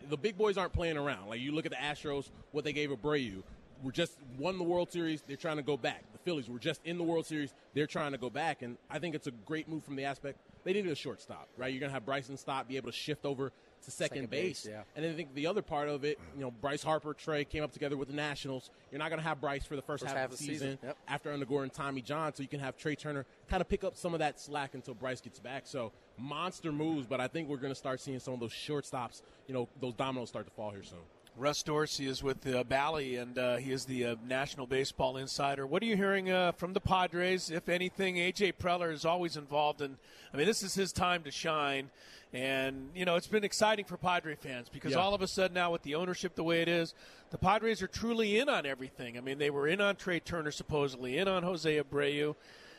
[0.09, 1.29] the big boys aren't playing around.
[1.29, 3.43] Like you look at the Astros, what they gave Abreu.
[3.83, 5.21] We're just won the World Series.
[5.21, 6.03] They're trying to go back.
[6.13, 7.53] The Phillies were just in the World Series.
[7.75, 10.39] They're trying to go back, and I think it's a great move from the aspect
[10.65, 11.71] they needed a shortstop, right?
[11.71, 13.53] You're going to have Bryson Stott, be able to shift over
[13.85, 14.65] to second, Second base.
[14.65, 14.83] base, yeah.
[14.97, 17.63] And then I think the other part of it, you know, Bryce Harper, Trea came
[17.63, 18.71] up together with the Nationals.
[18.91, 20.97] You're not going to have Bryce for the first, First half, of the season, Yep.
[21.09, 24.13] after undergoing Tommy John, so you can have Trea Turner kind of pick up some
[24.15, 25.65] of that slack until Bryce gets back.
[25.67, 29.23] So monster moves, but I think we're going to start seeing some of those shortstops,
[29.47, 30.99] you know, those dominoes start to fall here soon.
[31.37, 35.67] Russ Dorsey is with uh, Bally, and uh, he is the uh, National Baseball Insider.
[35.67, 37.51] What are you hearing uh, from the Padres?
[37.51, 39.97] If anything, AJ Preller is always involved, and
[40.33, 41.91] I mean, this is his time to shine.
[42.33, 44.99] And you know, it's been exciting for Padre fans because Yeah.
[44.99, 46.95] all of a sudden now, with the ownership the way it is,
[47.31, 49.17] the Padres are truly in on everything.
[49.19, 52.37] I mean, they were in on Trea Turner, supposedly in on Jose Abreu.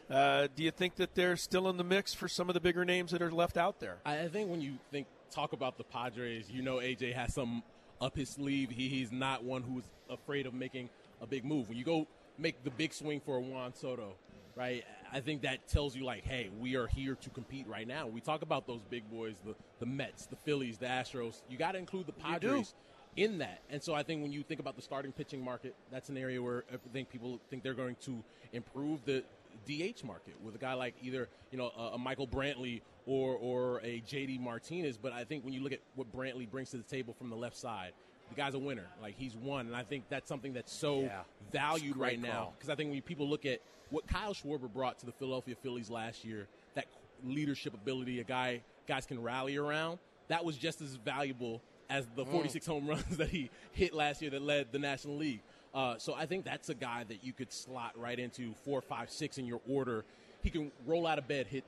[0.09, 2.85] Uh, do you think that they're still in the mix for some of the bigger
[2.85, 3.97] names that are left out there?
[4.05, 7.63] I I think when you think talk about the Padres, you know AJ has some
[8.01, 8.69] up his sleeve.
[8.69, 10.89] He, he's not one who's afraid of making
[11.21, 11.69] a big move.
[11.69, 14.15] When you go make the big swing for Juan Soto,
[14.55, 14.83] right?
[15.11, 18.07] I think that tells you like, hey, we are here to compete right now.
[18.07, 21.41] We talk about those big boys, the the Mets, the Phillies, the Astros.
[21.49, 22.13] You got to include the.
[22.13, 22.73] Padres.
[23.17, 26.09] In that, and so I think when you think about the starting pitching market, that's
[26.09, 29.23] an area where I think people think they're going to improve the
[29.65, 33.79] DH market with a guy like either you know a, a Michael Brantley or or
[33.83, 34.97] a JD Martinez.
[34.97, 37.35] But I think when you look at what Brantley brings to the table from the
[37.35, 37.91] left side,
[38.29, 38.87] the guy's a winner.
[39.01, 41.21] Like he's won, and I think that's something that's so Yeah.
[41.51, 42.53] valued right now.
[42.57, 45.89] Because I think when people look at what Kyle Schwarber brought to the Philadelphia Phillies
[45.89, 46.85] last year, that
[47.23, 52.25] leadership ability, a guy guys can rally around, that was just as valuable as the
[52.25, 52.31] Mm.
[52.31, 55.41] 46 home runs that he hit last year that led the National League.
[55.75, 59.09] Uh, so I think that's a guy that you could slot right into four, five,
[59.09, 60.05] six in your order.
[60.41, 61.65] He can roll out of bed, hit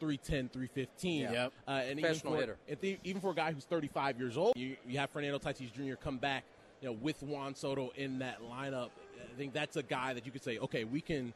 [0.00, 1.22] 310, 315.
[1.22, 1.32] Yeah.
[1.32, 1.52] Yep.
[1.66, 4.76] Uh, and even Professional for, the- even for a guy who's 35 years old, you,
[4.86, 5.94] you have Fernando Tatis Jr.
[5.94, 6.42] come back,
[6.80, 8.90] you know, with Juan Soto in that lineup.
[9.16, 11.32] I think that's a guy that you could say, okay, we can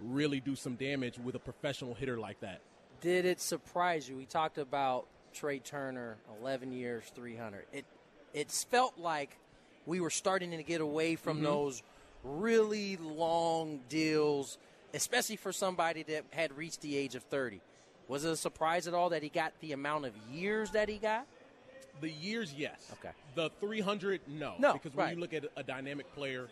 [0.00, 2.60] really do some damage with a professional hitter like that.
[3.00, 4.16] Did it surprise you?
[4.16, 7.64] We talked about Trea Turner, 11 years, 300.
[7.72, 7.84] It
[8.32, 9.36] it felt like
[9.86, 11.44] we were starting to get away from Mhm.
[11.44, 11.82] those
[12.22, 14.58] really long deals,
[14.94, 17.60] especially for somebody that had reached the age of 30.
[18.08, 20.98] Was it a surprise at all that he got the amount of years that he
[20.98, 21.26] got?
[22.00, 22.90] The years, yes.
[22.94, 23.12] Okay.
[23.34, 24.54] The 300, no.
[24.58, 25.14] No, Because when right.
[25.14, 26.48] you look at a dynamic player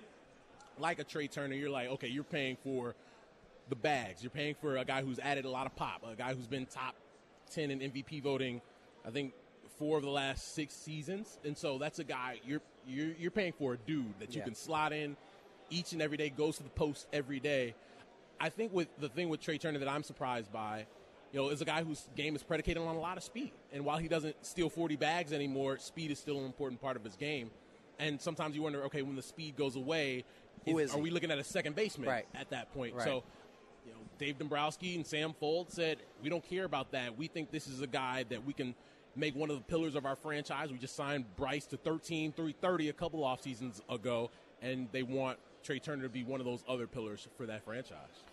[0.79, 2.95] like a Trea Turner, you're like, okay, you're paying for
[3.69, 4.23] the bags.
[4.23, 6.67] You're paying for a guy who's added a lot of pop, a guy who's been
[6.67, 6.95] top
[7.51, 8.61] 10 in MVP voting,
[9.07, 9.35] I think,
[9.83, 11.39] four of the last six seasons.
[11.45, 14.45] And so that's a guy you're you're, you're paying for a dude that you Yeah.
[14.45, 15.17] can slot in
[15.71, 17.75] each and every day, goes to the post every day.
[18.41, 20.87] I think with the thing with Trea Turner that I'm surprised by,
[21.33, 23.51] you know, is a guy whose game is predicated on a lot of speed.
[23.73, 27.03] And while he doesn't steal 40 bags anymore, speed is still an important part of
[27.05, 27.51] his game.
[27.99, 30.25] And sometimes you wonder, okay, when the speed goes away,
[30.65, 32.27] Who is- is are we looking at a second baseman Right.
[32.35, 32.95] at that point?
[32.95, 33.05] Right.
[33.05, 33.23] So,
[33.87, 37.17] you know, Dave Dombrowski and Sam Fuld said, we don't care about that.
[37.17, 38.75] We think this is a guy that we can
[39.17, 40.71] make one of the pillars of our franchise.
[40.71, 45.39] We just signed Bryce to 13, 330 a couple off seasons ago, and they want
[45.63, 48.25] Trea Turner to be one of those other pillars for that franchise.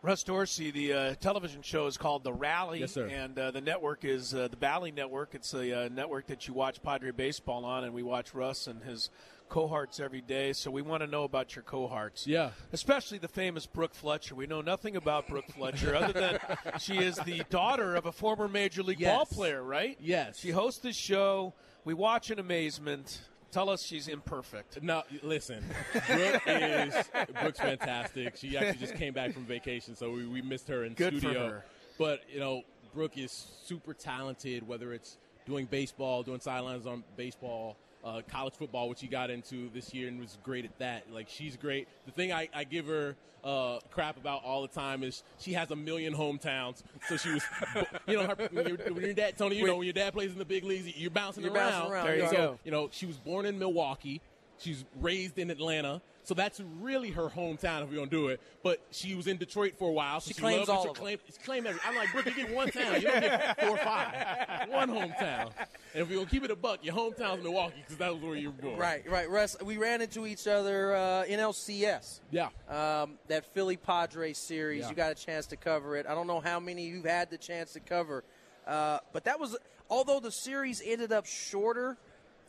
[0.00, 4.04] Russ Dorsey, the uh, television show is called The Rally, Yes, and uh, the network
[4.04, 5.34] is uh, the Bally Network.
[5.34, 8.80] It's a uh, network that you watch Padre baseball on, and we watch Russ and
[8.84, 9.10] his
[9.48, 10.52] cohorts every day.
[10.52, 12.50] So we want to know about your cohorts, Yeah.
[12.72, 14.34] especially the famous Brooke Fletcher.
[14.34, 16.38] We know nothing about Brooke Fletcher other than
[16.80, 19.14] she is the daughter of a former major league Yes.
[19.16, 19.96] ball player, right?
[20.00, 20.38] Yes.
[20.38, 21.54] She hosts this show.
[21.84, 23.20] We watch in amazement.
[23.50, 24.82] Tell us she's imperfect.
[24.82, 25.64] No, listen.
[26.06, 26.94] Brooke is
[27.40, 28.36] Brooke's fantastic.
[28.36, 31.48] She actually just came back from vacation, so we, we missed her in Good studio.
[31.48, 31.64] her.
[31.98, 32.62] But you know,
[32.94, 33.32] Brooke is
[33.64, 34.68] super talented.
[34.68, 39.70] Whether it's doing baseball, doing sidelines on baseball, uh, college football, which she got into
[39.74, 41.04] this year and was great at that.
[41.12, 41.88] Like she's great.
[42.06, 45.70] The thing I, I give her uh, crap about all the time is she has
[45.70, 46.82] a million hometowns.
[47.08, 47.42] So she was,
[48.08, 50.32] you know, her, when, you're, when your dad, Tony, you know, when your dad plays
[50.32, 51.72] in the big leagues, you're bouncing You're around.
[51.72, 52.58] bouncing around, There you So, go.
[52.64, 54.20] You know, she was born in Milwaukee.
[54.58, 56.00] She's raised in Atlanta.
[56.28, 58.42] So that's really her hometown if we're going to do it.
[58.62, 60.20] But she was in Detroit for a while.
[60.20, 60.90] So She she, claims all it.
[60.90, 61.02] of them.
[61.02, 62.96] claim, claim every, I'm like, Brooke, you get one town.
[62.96, 64.68] You don't get four or five.
[64.68, 65.50] One hometown.
[65.94, 68.22] And if we're going to keep it a buck, your hometown's Milwaukee because that was
[68.22, 68.76] where you were born.
[68.78, 69.30] Right, right.
[69.30, 72.20] Russ, we ran into each other uh, in LCS.
[72.30, 72.48] Yeah.
[72.68, 74.90] Um, that Philly Padres series, Yeah.
[74.90, 76.04] you got a chance to cover it.
[76.06, 78.22] I don't know how many you've had the chance to cover,
[78.66, 79.56] uh, but that was
[79.88, 81.96] although the series ended up shorter,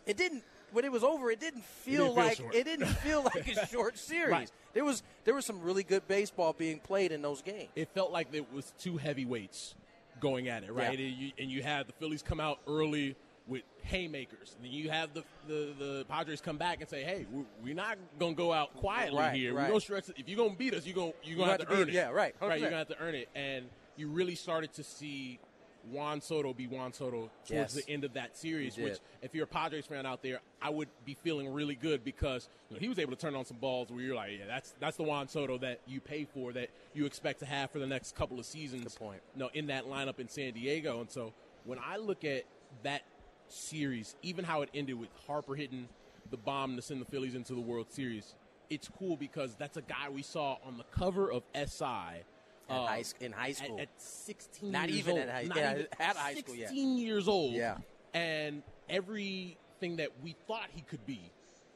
[0.05, 0.43] it didn't.
[0.71, 2.55] When it was over, it didn't feel didn't feel like short.
[2.55, 4.31] it didn't feel like a short series.
[4.31, 4.51] Right.
[4.73, 7.69] There was there was some really good baseball being played in those games.
[7.75, 9.75] It felt like it was two heavyweights
[10.19, 10.97] going at it, right?
[10.99, 11.05] Yeah.
[11.07, 13.15] And, you, and you had the Phillies come out early
[13.47, 14.53] with haymakers.
[14.57, 17.73] And then you have the, the, the Padres come back and say, "Hey, we're, we're
[17.73, 19.53] not gonna go out quietly Right, here.
[19.53, 19.63] right.
[19.63, 20.09] We're gonna stretch.
[20.09, 20.15] it.
[20.19, 21.89] If you're gonna beat us, you're gonna you're You gonna have, have to, to earn
[21.89, 21.93] it.
[21.95, 22.59] yeah, right, right.
[22.59, 25.39] You're gonna have to earn it." And you really started to see
[25.91, 27.73] Juan Soto be Juan Soto towards Yes.
[27.73, 28.77] the end of that series.
[28.77, 32.49] Which, if you're a Padres fan out there, I would be feeling really good because
[32.69, 34.73] you know, he was able to turn on some balls where you're like, "Yeah, that's
[34.79, 37.87] that's the Juan Soto that you pay for, that you expect to have for the
[37.87, 39.21] next couple of seasons." Good point.
[39.35, 41.01] No, in that lineup in San Diego.
[41.01, 41.33] And so
[41.65, 42.43] when I look at
[42.83, 43.03] that
[43.47, 45.89] series, even how it ended with Harper hitting
[46.29, 48.35] the bomb to send the Phillies into the World Series,
[48.69, 52.23] it's cool because that's a guy we saw on the cover of SI.
[52.69, 53.75] At uh, high, in high school.
[53.77, 55.21] At, at 16 Not years even old.
[55.21, 56.67] at high- Not yeah, even- at high school, yeah.
[56.67, 57.53] 16 years old.
[57.53, 57.77] Yeah.
[58.13, 61.19] And everything that we thought he could be,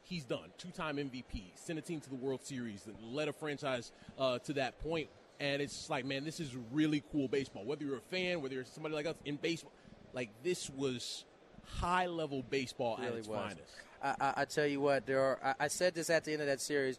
[0.04, 0.50] he's done.
[0.58, 4.78] Two-time MVP, sent a team to the World Series, led a franchise uh, to that
[4.80, 5.08] point.
[5.40, 7.64] And it's like, man, this is really cool baseball.
[7.64, 9.72] Whether you're a fan, whether you're somebody like us in baseball,
[10.12, 11.24] like this was
[11.80, 13.38] high-level baseball at really its was.
[13.38, 13.70] finest.
[14.02, 15.38] I, I, I tell you what, there are.
[15.60, 16.98] I, I said this at the end of that series,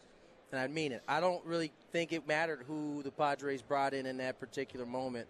[0.52, 1.02] and I mean it.
[1.08, 5.26] I don't really think it mattered who the Padres brought in in that particular moment.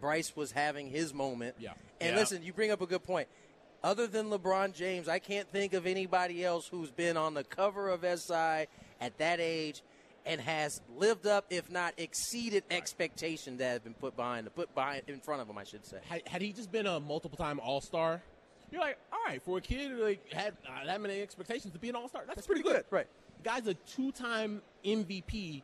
[0.00, 1.56] Bryce was having his moment.
[1.58, 1.72] Yeah.
[2.00, 2.20] And Yeah.
[2.20, 3.28] listen, you bring up a good point.
[3.82, 7.90] Other than LeBron James, I can't think of anybody else who's been on the cover
[7.90, 8.66] of SI
[9.00, 9.82] at that age
[10.26, 15.02] and has lived up, if not exceeded, expectation that have been put behind, put behind
[15.06, 15.58] in front of him.
[15.58, 15.98] I should say.
[16.08, 18.22] Had, had he just been a multiple-time All-Star,
[18.70, 21.78] you're like, all right, for a kid who like had uh, that many expectations to
[21.78, 22.84] be an All-Star, that's, pretty good.
[22.90, 23.06] Right.
[23.44, 25.62] Guy's a two-time MVP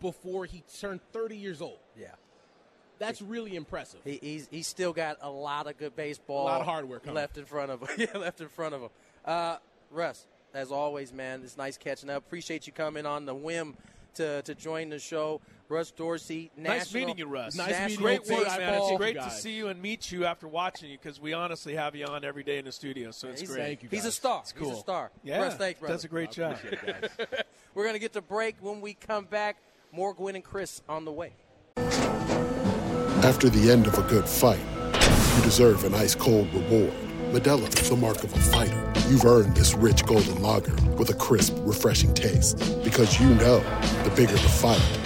[0.00, 1.78] before he turned 30 years old.
[1.98, 2.08] Yeah.
[2.98, 4.00] That's really impressive.
[4.04, 7.16] He, he's he's still got a lot of good baseball, A lot of hardware coming.
[7.16, 7.88] left in front of him.
[7.98, 8.88] yeah, left in front of him.
[9.24, 9.56] Uh,
[9.90, 12.24] Russ, as always, man, it's nice catching up.
[12.26, 13.76] Appreciate you coming on the whim
[14.14, 15.40] to, to join the show.
[15.68, 17.56] Russ Dorsey, Nice meeting you, Russ.
[17.56, 18.80] National Great work, man.
[18.82, 21.96] It's great to see you and meet you after watching you because we honestly have
[21.96, 23.62] you on every day in the studio, so it's He's, great.
[23.62, 23.88] Thank you.
[23.88, 23.98] Guys.
[24.00, 24.40] He's a star.
[24.42, 24.68] It's cool.
[24.68, 25.10] He's a star.
[25.24, 25.94] Yeah, Russ, thanks, brother.
[25.94, 26.56] does a great job.
[27.74, 28.56] We're going to get to break.
[28.60, 29.56] When we come back,
[29.92, 31.32] more Gwynn and Chris on the way.
[33.24, 34.60] After the end of a good fight,
[35.36, 36.92] you deserve an ice cold reward.
[37.32, 38.92] Modelo is the mark of a fighter.
[39.08, 42.58] You've earned this rich golden lager with a crisp, refreshing taste.
[42.84, 43.58] Because you know
[44.04, 45.05] the bigger the fight, the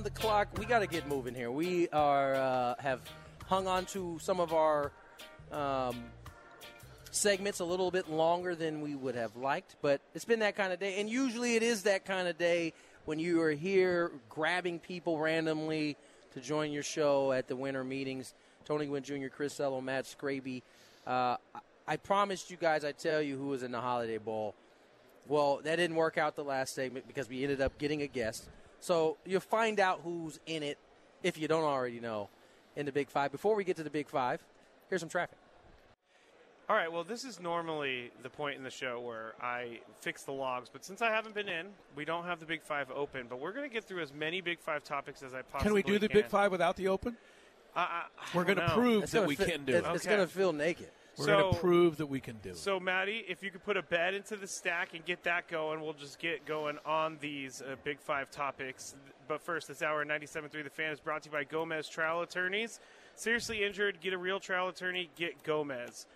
[0.00, 0.48] on the clock.
[0.58, 1.50] We got to get moving here.
[1.50, 3.02] We are uh, have
[3.44, 4.92] hung on to some of our
[5.52, 6.04] um,
[7.10, 10.72] segments a little bit longer than we would have liked, but it's been that kind
[10.72, 11.00] of day.
[11.00, 12.72] And usually, it is that kind of day
[13.04, 15.98] when you are here grabbing people randomly
[16.32, 18.32] to join your show at the winter meetings.
[18.64, 20.62] Tony Gwynn Jr., Chris Ello, Matt Scraby.
[21.06, 21.36] Uh,
[21.86, 24.54] I- promised you guys I'd tell you who was in the Holiday Bowl.
[25.28, 28.48] Well, that didn't work out the last segment because we ended up getting a guest.
[28.80, 30.78] So you'll find out who's in it
[31.22, 32.28] if you don't already know
[32.76, 33.30] in the Big Five.
[33.32, 34.42] Before we get to the Big Five,
[34.88, 35.38] here's some traffic.
[36.68, 40.30] All right, well, this is normally the point in the show where I fix the
[40.32, 41.66] logs, but since I haven't been in,
[41.96, 43.26] we don't have the Big Five open.
[43.28, 45.92] But we're going to get through as many Big Five topics as I possibly Can
[45.92, 47.16] we do the Big Five without the open?
[47.74, 48.74] I, I, I We're going to know.
[48.74, 49.84] prove that we can do it.
[49.92, 50.88] It's going to feel naked.
[51.18, 52.56] We're So- going to prove that we can do it.
[52.56, 55.80] So, Maddie, if you could put a bet into the stack and get that going,
[55.80, 58.94] we'll just get going on these uh, Big Five topics.
[59.28, 62.80] But first, this hour 97.3 The Fan is brought to you by Gomez Trial Attorneys.
[63.16, 66.06] Seriously injured, get a real trial attorney, get Gomez.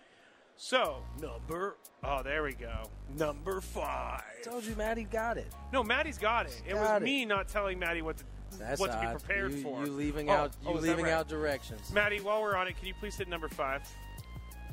[0.57, 1.75] So, number.
[2.03, 2.89] Oh, there we go.
[3.17, 4.23] Number five.
[4.43, 5.47] Told you, Maddie got it.
[5.73, 6.61] No, Maddie's got it.
[6.65, 7.05] It Got was it.
[7.05, 8.23] me not telling Maddie what to,
[8.57, 9.85] That's what to be prepared you, for.
[9.85, 10.53] You leaving Oh, out.
[10.63, 11.13] You oh, leaving right?
[11.13, 11.91] out directions.
[11.91, 13.81] Maddie, while we're on it, can you please hit number five?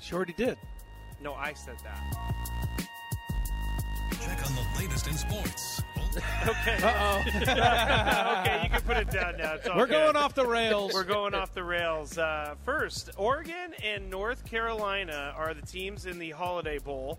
[0.02, 0.58] She already did.
[1.22, 2.88] No, I said that.
[4.20, 5.82] Check on the latest in sports.
[6.46, 6.76] Okay.
[6.82, 7.22] Uh-oh.
[8.40, 9.54] okay, you can put it down now.
[9.54, 10.12] It's all We're good.
[10.12, 10.92] going off the rails.
[10.92, 12.18] We're going off the rails.
[12.18, 17.18] Uh, first, Oregon and North Carolina are the teams in the Holiday Bowl.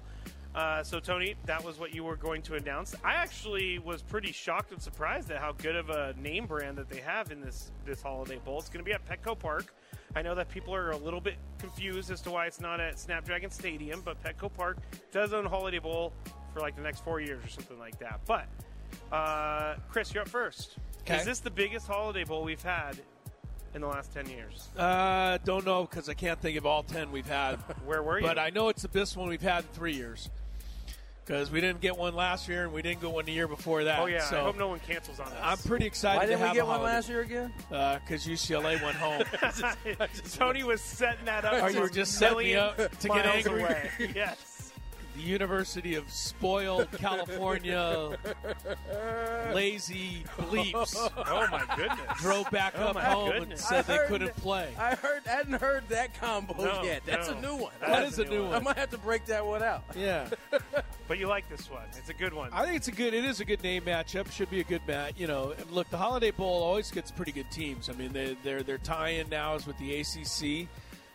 [0.53, 2.93] Uh, so, Tony, that was what you were going to announce.
[3.03, 6.87] I actually was pretty shocked and surprised at how good of a name brand that
[6.87, 8.59] they have in this this Holiday Bowl.
[8.59, 9.73] It's going to be at Petco Park.
[10.15, 12.99] I know that people are a little bit confused as to why it's not at
[12.99, 14.77] Snapdragon Stadium, but Petco Park
[15.11, 16.13] does own Holiday Bowl
[16.53, 18.21] for like the next four years or something like that.
[18.25, 18.47] But,
[19.11, 20.77] uh, Chris, you're up first.
[21.01, 21.17] Okay.
[21.17, 22.97] Is this the biggest Holiday Bowl we've had
[23.73, 24.69] in the last 10 years?
[24.77, 27.55] Uh, don't know because I can't think of all ten we've had.
[27.85, 28.25] Where were you?
[28.25, 30.29] But I know it's the best one we've had in three years.
[31.25, 33.85] Because we didn't get one last year and we didn't get one the year before
[33.85, 33.99] that.
[33.99, 34.21] Oh, yeah.
[34.21, 35.37] So I hope no one cancels on us.
[35.41, 37.53] I'm pretty excited Why to didn't we have get one last year again?
[37.71, 39.23] Uh, because UCLA went home.
[40.33, 41.63] Tony was setting that up.
[41.63, 43.63] Or you were just setting me up to get miles angry.
[43.63, 43.89] Away.
[44.15, 44.52] yes.
[45.15, 48.17] The University of spoiled California
[49.53, 50.95] lazy bleeps.
[51.17, 51.99] Oh, my goodness.
[52.19, 54.69] Drove back Oh, up my home and said I they heard couldn't that- play.
[54.77, 57.03] I heard, I hadn't heard that combo No, yet.
[57.05, 57.37] That's no.
[57.37, 57.73] a new one.
[57.81, 58.55] That is a new I one.
[58.55, 59.83] I might have to break that one out.
[59.95, 60.29] Yeah.
[61.05, 61.83] But you like this one.
[61.97, 62.49] It's a good one.
[62.53, 63.13] I think it's a good.
[63.13, 64.31] It is a good name matchup.
[64.31, 65.15] Should be a good match.
[65.17, 67.89] You know, and look, the Holiday Bowl always gets pretty good teams.
[67.89, 70.69] I mean, they, their their tie-in now is with the ACC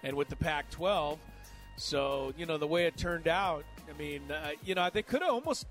[0.04, 1.16] and with the Pac-12.
[1.76, 3.64] So you know the way it turned out.
[3.92, 5.66] I mean, uh, you know, they could have almost.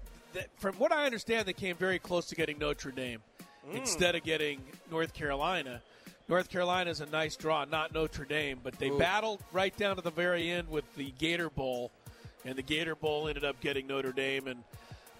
[0.58, 3.22] From what I understand, they came very close to getting Notre Dame
[3.74, 4.62] instead of getting
[4.92, 5.82] North Carolina.
[6.30, 9.00] North Carolina is a nice draw, not Notre Dame, but they Ooh.
[9.00, 11.92] battled right down to the very end with the Gator Bowl,
[12.46, 14.48] and the Gator Bowl ended up getting Notre Dame.
[14.48, 14.64] And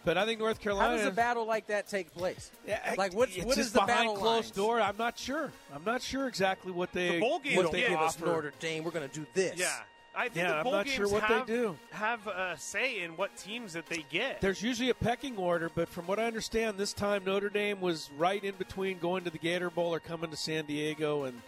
[0.04, 0.92] but I think North Carolina.
[0.92, 2.52] How does a battle like that take place?
[2.68, 3.30] Yeah, like what?
[3.34, 4.52] it's What just the behind battle closed lines?
[4.52, 4.82] door?
[4.82, 5.52] I'm not sure.
[5.74, 8.16] I'm not sure exactly what they The bowl games what What they they give us
[8.16, 8.26] offer.
[8.26, 9.58] Notre Dame, we're going to do this.
[9.58, 9.80] yeah.
[10.18, 11.78] I think Yeah, the I'm not games sure what they do.
[11.92, 14.42] have a say in what teams that they get.
[14.42, 18.10] There's usually a pecking order, but from what I understand, this time Notre Dame was
[18.18, 21.40] right in between going to the Gator Bowl or coming to San Diego, and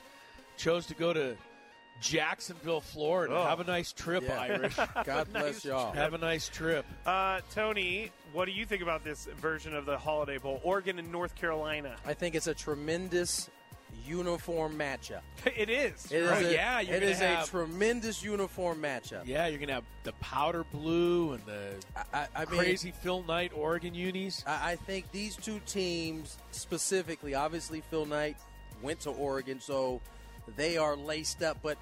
[0.57, 1.36] chose to go to
[2.01, 3.36] Jacksonville, Florida.
[3.36, 3.45] Oh.
[3.45, 4.39] Have a nice trip, Yeah.
[4.39, 4.76] Irish.
[5.03, 5.91] God bless y'all.
[5.91, 6.86] Have a nice trip.
[7.05, 10.61] Uh, Tony, what do you think about this version of the Holiday Bowl?
[10.63, 11.95] Oregon and North Carolina.
[12.05, 13.49] I think it's a tremendous
[14.06, 15.22] uniform matchup.
[15.58, 16.06] It is.
[16.12, 19.22] It is Right, a, yeah, you're it have- a tremendous uniform matchup.
[19.26, 21.74] Yeah, you're gonna have the powder blue and the
[22.14, 24.43] I, I mean, crazy Phil Knight Oregon unis.
[24.47, 28.38] I, I think these two teams specifically, obviously Phil Knight
[28.82, 30.02] went to Oregon, so
[30.56, 31.58] they are laced up.
[31.62, 31.78] But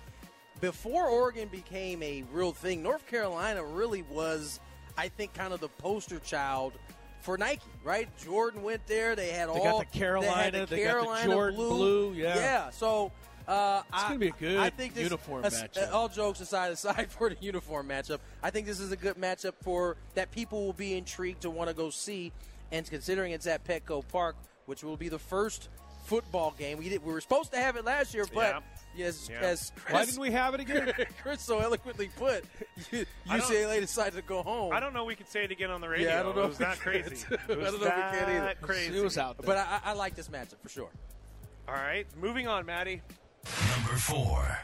[0.61, 4.59] before Oregon became a real thing, North Carolina really was,
[4.97, 6.73] I think, kind of the poster child
[7.21, 8.07] for Nike, right?
[8.23, 9.15] Jordan went there.
[9.15, 11.55] They had They all got the Carolina, They, had the they got the Carolina Jordan
[11.55, 12.35] blue, yeah.
[12.35, 12.69] yeah.
[12.71, 13.11] So.
[13.47, 15.93] Uh, It's I- gonna be a good I think this, uniform as- matchup.
[15.93, 19.53] All jokes aside, aside for the uniform matchup, I think this is a good matchup
[19.61, 22.33] for that people will be intrigued to want to go see.
[22.73, 25.69] And considering it's at Petco Park, which will be the first
[26.03, 28.61] football game, we did, we were supposed to have it last year, but
[28.97, 29.39] yes, Yeah.
[29.41, 30.91] as Chris, Why didn't we have it again?
[31.21, 32.43] Chris so eloquently put,
[32.93, 33.05] I
[33.37, 34.73] don't- UCLA decided to go home.
[34.73, 35.05] I don't know.
[35.05, 36.09] We could say it again on the radio.
[36.09, 37.25] Yeah, I don't know It if was we that crazy.
[37.31, 38.39] It I was don't know if we can either.
[38.41, 38.97] that Crazy.
[38.97, 39.45] It was out there.
[39.45, 40.89] But I, I like this matchup for sure.
[41.67, 43.01] All right, moving on, Maddie.
[43.75, 44.57] Number four.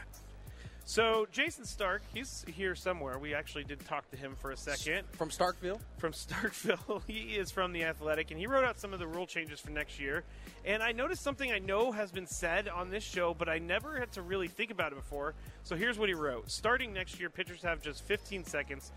[0.86, 3.18] So Jayson Stark, he's here somewhere.
[3.18, 5.04] We actually did talk to him for a second.
[5.12, 5.80] From Starkville?
[5.96, 7.02] From Starkville.
[7.06, 9.70] He is from the Athletic, and he wrote out some of the rule changes for
[9.70, 10.24] next year.
[10.64, 13.98] And I noticed something I know has been said on this show, but I never
[13.98, 15.34] had to really think about it before.
[15.62, 18.92] So here's what he wrote: Starting next year, pitchers have just 15 seconds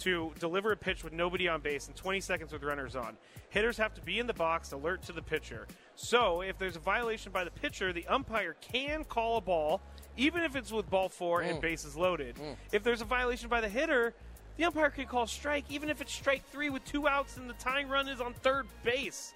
[0.00, 3.16] to deliver a pitch with nobody on base and 20 seconds with runners on.
[3.50, 5.66] Hitters have to be in the box, alert to the pitcher.
[5.96, 9.80] So, if there's a violation by the pitcher, the umpire can call a ball,
[10.16, 11.62] even if it's with ball four and Mm.
[11.62, 12.36] bases loaded.
[12.72, 14.14] If there's a violation by the hitter,
[14.56, 17.54] the umpire can call strike, even if it's strike three with two outs and the
[17.54, 19.32] tying run is on third base.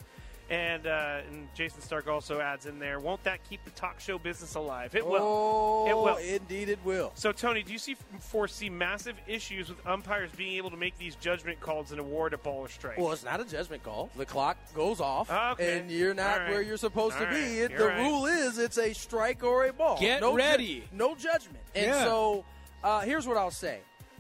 [0.51, 4.19] And, uh, and Jayson Stark also adds in there, won't that keep the talk show
[4.19, 4.95] business alive?
[4.95, 5.19] It will.
[5.23, 6.17] Oh, it will.
[6.19, 7.13] indeed it will.
[7.15, 11.15] So, Tony, do you see foresee massive issues with umpires being able to make these
[11.17, 12.99] judgment calls and award a ball or strike?
[12.99, 14.11] Well, it's not a judgment call.
[14.17, 15.79] The clock goes off, Okay.
[15.79, 16.51] and you're not All right.
[16.51, 17.61] where you're supposed to All be.
[17.61, 17.99] It, the right.
[18.01, 19.99] rule is it's a strike or a ball.
[19.99, 20.85] Get no ju- ready.
[20.93, 21.65] no judgment.
[21.75, 22.05] And Yeah.
[22.05, 22.45] so,
[22.83, 23.79] uh, here's what I'll say.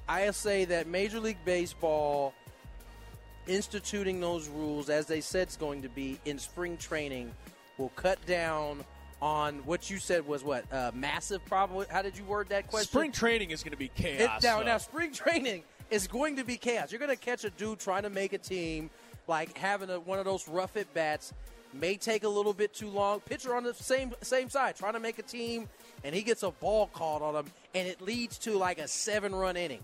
[0.08, 2.32] I'll say that Major League Baseball
[3.46, 7.32] instituting those rules, as they said it's going to be in spring training,
[7.78, 8.84] will cut down
[9.20, 11.86] on what you said was what uh, massive problem.
[11.90, 12.88] How did you word that question?
[12.88, 14.42] Spring training is going to be It, chaos.
[14.42, 14.64] now, though.
[14.64, 16.92] now, spring training is going to be chaos.
[16.92, 18.90] You're going to catch a dude trying to make a team,
[19.26, 21.32] like having a, one of those rough at bats.
[21.72, 23.20] May take a little bit too long.
[23.20, 25.68] Pitcher on the same same side trying to make a team,
[26.04, 29.34] and he gets a ball called on him, and it leads to like a seven
[29.34, 29.80] run inning.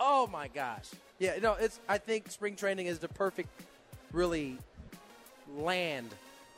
[0.00, 0.88] Oh my gosh!
[1.18, 1.78] Yeah, no, it's.
[1.88, 3.50] I think spring training is the perfect,
[4.12, 4.56] really
[5.56, 6.08] land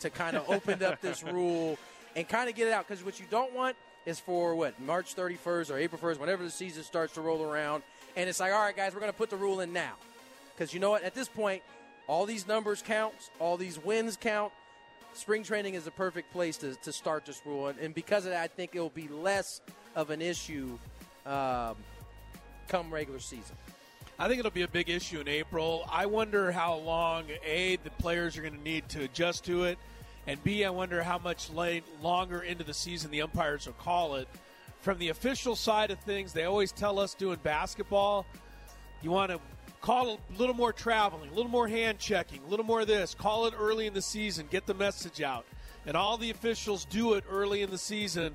[0.00, 1.76] to kind of open up this rule
[2.14, 2.86] and kind of get it out.
[2.86, 3.76] Because what you don't want
[4.06, 7.82] is for what March 31st or April 1st, whenever the season starts to roll around,
[8.16, 9.92] and it's like, all right, guys, we're going to put the rule in now.
[10.54, 11.02] Because you know what?
[11.02, 11.62] At this point,
[12.06, 14.52] all these numbers count, all these wins count.
[15.14, 18.30] Spring training is the perfect place to, to start this rule, and, and because of
[18.30, 19.60] that, I think it will be less
[19.94, 20.78] of an issue
[21.26, 21.76] um,
[22.72, 23.54] come regular season.
[24.18, 25.86] I think it'll be a big issue in April.
[25.92, 29.78] I wonder how long a the players are going to need to adjust to it,
[30.26, 34.14] and b I wonder how much late, longer into the season the umpires will call
[34.14, 34.26] it.
[34.80, 38.24] From the official side of things, they always tell us doing basketball,
[39.02, 39.38] you want to
[39.82, 43.14] call a little more traveling, a little more hand checking, a little more of this.
[43.14, 45.44] Call it early in the season, get the message out,
[45.84, 48.32] and all the officials do it early in the season.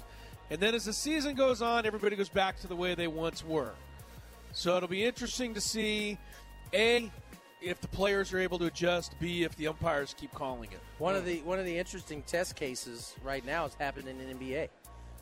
[0.51, 3.43] And then as the season goes on, everybody goes back to the way they once
[3.43, 3.73] were.
[4.53, 6.17] So it'll be interesting to see
[6.73, 7.11] a
[7.61, 10.79] if the players are able to adjust, b if the umpires keep calling it.
[10.99, 14.69] One of the one of the interesting test cases right now is happening in NBA.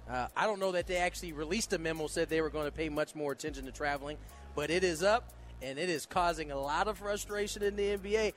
[0.09, 2.71] Uh, I don't know that they actually released a memo said they were going to
[2.71, 4.17] pay much more attention to traveling,
[4.55, 8.33] but it is up and it is causing a lot of frustration in the NBA.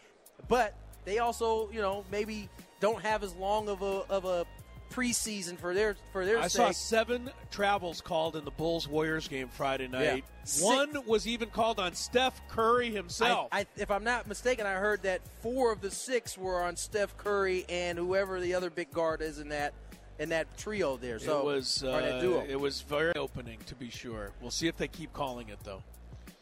[0.48, 0.74] But
[1.04, 2.48] they also, you know, maybe
[2.80, 4.46] don't have as long of a of a
[4.90, 6.38] preseason for their for their.
[6.38, 6.50] I sake.
[6.50, 10.24] saw seven travels called in the Bulls Warriors game Friday night.
[10.24, 10.64] Yeah.
[10.64, 13.48] One was even called on Steph Curry himself.
[13.52, 16.76] I, I, if I'm not mistaken, I heard that four of the six were on
[16.76, 19.74] Steph Curry and whoever the other big guard is in that
[20.18, 21.18] in that trio there.
[21.18, 22.44] So it was or that uh, duo.
[22.48, 24.32] it was very opening to be sure.
[24.40, 25.82] We'll see if they keep calling it though.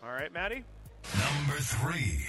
[0.03, 0.64] All right, Maddie.
[1.18, 2.20] Number three.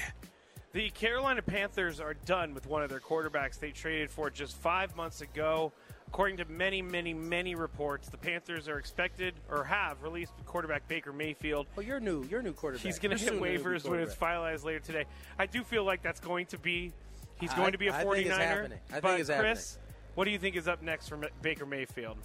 [0.73, 4.95] The Carolina Panthers are done with one of their quarterbacks they traded for just five
[4.95, 5.71] months ago.
[6.07, 11.11] According to many, many, many reports, the Panthers are expected or have released quarterback Baker
[11.11, 11.67] Mayfield.
[11.77, 12.23] Oh, you're new.
[12.23, 12.85] You're new quarterback.
[12.85, 15.05] He's going to You're hit soon gonna be waivers when it's finalized later today.
[15.37, 16.93] I do feel like that's going to be.
[17.39, 17.97] He's I- going to be a 49er.
[17.99, 18.79] I think it's happening.
[18.89, 19.77] I think but it's Chris,
[20.15, 22.17] what do you think is up next for Baker Mayfield?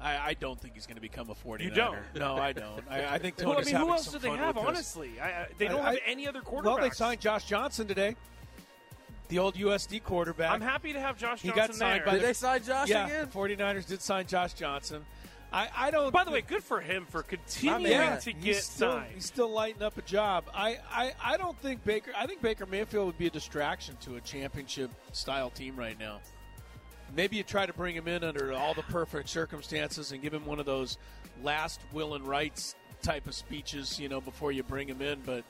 [0.00, 1.60] I, I don't think he's going to become a 49er.
[1.62, 1.98] You don't?
[2.16, 2.82] No, I don't.
[2.90, 5.12] I, I think Well, I Tony's mean, who else do they have, honestly?
[5.20, 6.64] I, I, they don't have I- any other quarterbacks.
[6.64, 8.16] Well, they signed Josh Johnson today,
[9.32, 10.52] the old USD quarterback.
[10.52, 12.06] I'm happy to have Josh Johnson He Johnson got signed there.
[12.06, 13.28] by Did the- they sign Josh yeah, again?
[13.32, 15.06] the 49ers did sign Josh Johnson.
[15.54, 16.12] I, I don't.
[16.12, 19.12] By the way, good for him for continuing yeah, to he's get still, signed.
[19.14, 20.44] He's still lighting up a job.
[20.54, 22.10] I, I, I don't think Baker.
[22.16, 26.20] I think Baker Mayfield would be a distraction to a championship style team right now.
[27.14, 30.46] Maybe you try to bring him in under all the perfect circumstances and give him
[30.46, 30.96] one of those
[31.42, 35.20] last will and rights type of speeches, you know, before you bring him in.
[35.20, 35.44] But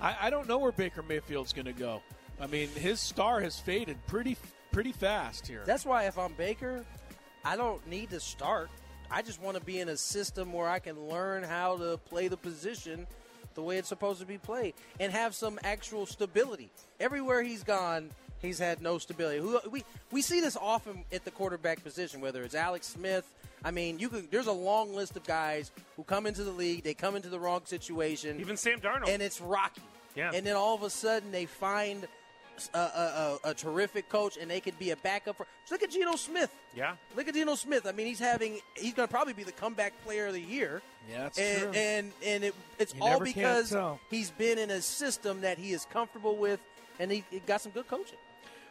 [0.00, 2.02] I, I don't know where Baker Mayfield's going to go.
[2.40, 4.36] I mean, his star has faded pretty
[4.72, 5.62] pretty fast here.
[5.64, 6.84] That's why if I'm Baker,
[7.44, 8.70] I don't need to start.
[9.10, 12.28] I just want to be in a system where I can learn how to play
[12.28, 13.06] the position
[13.54, 16.70] the way it's supposed to be played and have some actual stability.
[17.00, 18.10] Everywhere he's gone,
[18.40, 19.40] he's had no stability.
[19.70, 19.82] We
[20.12, 23.24] we see this often at the quarterback position, whether it's Alex Smith.
[23.64, 26.84] I mean, you could, there's a long list of guys who come into the league,
[26.84, 29.08] they come into the wrong situation, Even Sam Darnold.
[29.08, 29.82] and it's rocky.
[30.14, 30.30] Yeah.
[30.32, 32.06] And then all of a sudden they find
[32.74, 35.46] a, a, a, a terrific coach, and they could be a backup for.
[35.70, 36.50] Look at Geno Smith.
[36.74, 36.96] yeah.
[37.16, 37.86] Look at Geno Smith.
[37.86, 40.82] I mean, he's having he's going to probably be the comeback player of the year.
[41.10, 41.72] Yeah, that's and, true.
[41.72, 43.74] And and it, it's You all because
[44.10, 46.60] he's been in a system that he is comfortable with,
[46.98, 48.18] and he, he got some good coaching.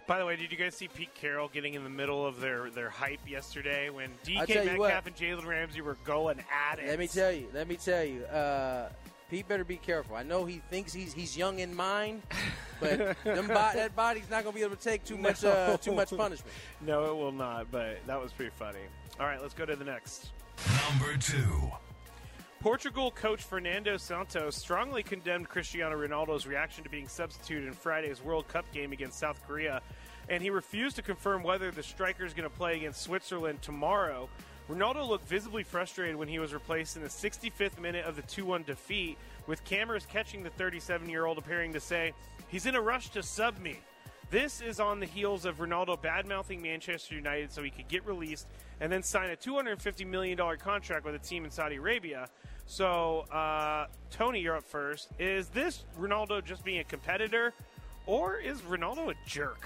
[0.08, 2.70] By the way, did you guys see Pete Carroll getting in the middle of their,
[2.70, 4.88] their hype yesterday when I'll DK tell you what.
[4.88, 6.40] Metcalf and Jalen Ramsey were going
[6.72, 6.88] at it?
[6.88, 7.48] Let me tell you.
[7.54, 8.24] Let me tell you.
[8.24, 8.90] Uh,
[9.30, 10.16] Pete better be careful.
[10.16, 12.22] I know he thinks he's he's young in mind,
[12.80, 15.76] but them bo- that body's not going to be able to take too much uh,
[15.78, 16.54] too much punishment.
[16.82, 18.80] No, it will not, but that was pretty funny.
[19.20, 20.30] All right, let's go to the next.
[20.90, 21.72] Number two.
[22.60, 28.48] Portugal coach Fernando Santos strongly condemned Cristiano Ronaldo's reaction to being substituted in Friday's World
[28.48, 29.82] Cup game against South Korea,
[30.28, 34.28] and he refused to confirm whether the striker is going to play against Switzerland tomorrow.
[34.70, 38.46] Ronaldo looked visibly frustrated when he was replaced in the 65th minute of the 2
[38.46, 42.14] 1 defeat, with cameras catching the 37 year old appearing to say,
[42.50, 43.80] He's in a rush to sub me.
[44.30, 48.48] This is on the heels of Ronaldo badmouthing Manchester United so he could get released
[48.82, 52.28] and then sign a $250 million contract with a team in Saudi Arabia.
[52.66, 55.08] So, uh, Tony, you're up first.
[55.18, 57.54] Is this Ronaldo just being a competitor,
[58.06, 59.66] or is Ronaldo a jerk?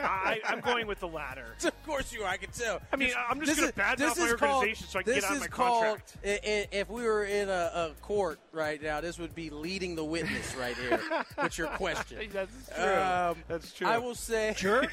[0.00, 1.54] I, I'm going with the latter.
[1.64, 2.28] of course you are.
[2.28, 2.80] I can tell.
[2.92, 5.30] I mean, I'm just gonna badmouth my is called- organization so I can get out
[5.30, 6.16] of is my called- contract.
[6.24, 9.94] i- i- If we were in a, a court right now, this would be leading
[9.96, 11.00] the witness right here
[11.42, 12.28] with your question.
[12.32, 12.84] That's true.
[12.84, 13.86] Um, That's true.
[13.86, 14.90] I will say jerk.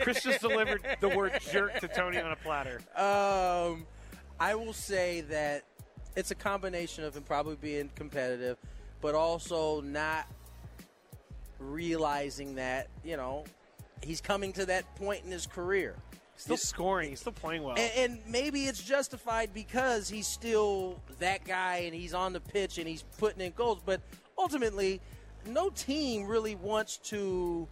[0.00, 2.80] Chris just delivered the word jerk to Tony on a platter.
[2.96, 3.86] Um,
[4.40, 5.64] I will say that
[6.16, 8.56] it's a combination of him probably being competitive,
[9.00, 10.26] but also not
[11.60, 13.44] realizing that you know
[14.02, 15.96] he's coming to that point in his career.
[16.36, 17.10] Still scoring.
[17.10, 17.76] He's still playing well.
[17.76, 22.78] And, and maybe it's justified because he's still that guy and he's on the pitch
[22.78, 23.82] and he's putting in goals.
[23.84, 24.00] But
[24.38, 25.02] ultimately,
[25.46, 27.68] no team really wants to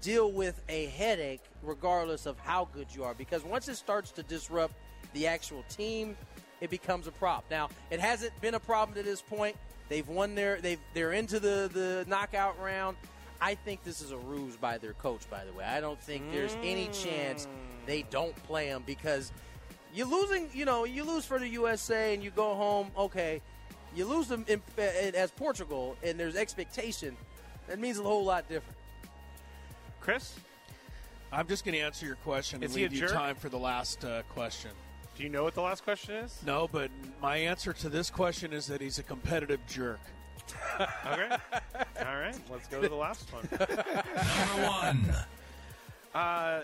[0.00, 4.22] deal with a headache regardless of how good you are because once it starts to
[4.22, 4.74] disrupt
[5.12, 6.16] the actual team,
[6.60, 7.44] it becomes a problem.
[7.50, 9.56] Now, it hasn't been a problem to this point.
[9.88, 12.96] They've won their they've they're into the the knockout round.
[13.40, 15.64] I think this is a ruse by their coach, by the way.
[15.64, 17.46] I don't think there's any chance
[17.86, 19.32] they don't play him because
[19.94, 23.40] you're losing, you know, you lose for the USA and you go home, okay.
[23.94, 27.16] You lose them in, in, as Portugal and there's expectation.
[27.68, 28.76] That means a whole lot different.
[30.00, 30.34] Chris?
[31.30, 33.12] I'm just going to answer your question Is and he a leave you jerk?
[33.12, 34.70] time for the last uh, question.
[35.18, 36.38] Do you know what the last question is?
[36.46, 39.98] No, but my answer to this question is that he's a competitive jerk.
[40.80, 41.36] okay.
[42.06, 42.38] All right.
[42.48, 43.42] Let's go to the last one.
[43.58, 45.14] Number one.
[46.14, 46.60] Uh,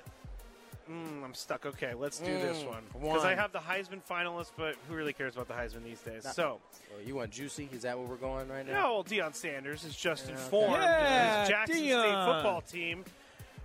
[0.89, 1.67] mm, I'm stuck.
[1.67, 3.39] Okay, let's do this Mm, one because I one.
[3.39, 6.23] have the Heisman finalists, but who really cares about the Heisman these days?
[6.25, 6.61] Not- So,
[6.97, 7.69] Oh, you want juicy?
[7.73, 8.73] Is that where we're going right now?
[8.83, 10.43] no, well, Deion Sanders is just Yeah, okay.
[10.45, 12.35] informed Yeah, his Jackson State Deion.
[12.35, 13.05] football team.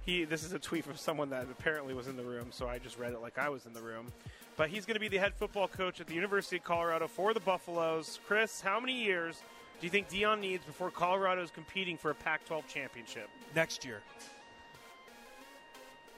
[0.04, 0.24] He.
[0.26, 2.98] This is a tweet from someone that apparently was in the room, so I just
[2.98, 4.08] read it like I was in the room.
[4.60, 7.34] But he's going to be the head football coach at the University of Colorado for
[7.34, 8.20] the Buffaloes.
[8.28, 9.42] Chris, how many years
[9.80, 13.30] do you think Deion needs before Colorado is competing for a Pac-12 championship?
[13.56, 14.02] Next year.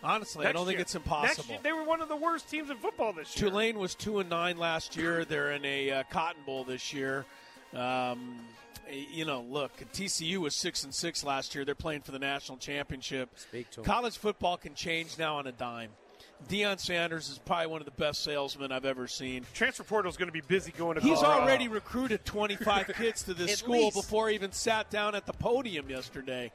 [0.03, 1.51] Honestly, I don't think it's impossible.
[1.51, 3.51] year, they were one of the worst teams in football this year.
[3.51, 5.23] Tulane was two and nine last year.
[5.23, 7.27] They're in a uh, Cotton Bowl this year.
[7.75, 8.39] Um,
[8.89, 11.63] you know, look, TCU was six and six last year.
[11.63, 13.29] They're playing for the national championship.
[13.35, 13.85] Speak to 'em.
[13.85, 15.91] College football can change now on a dime.
[16.49, 19.45] Deion Sanders is probably one of the best salesmen I've ever seen.
[19.53, 21.41] Transfer portal is going to be busy going to He's Colorado.
[21.43, 23.95] already recruited 25 kids to this school least.
[23.95, 26.51] before he even sat down at the podium yesterday.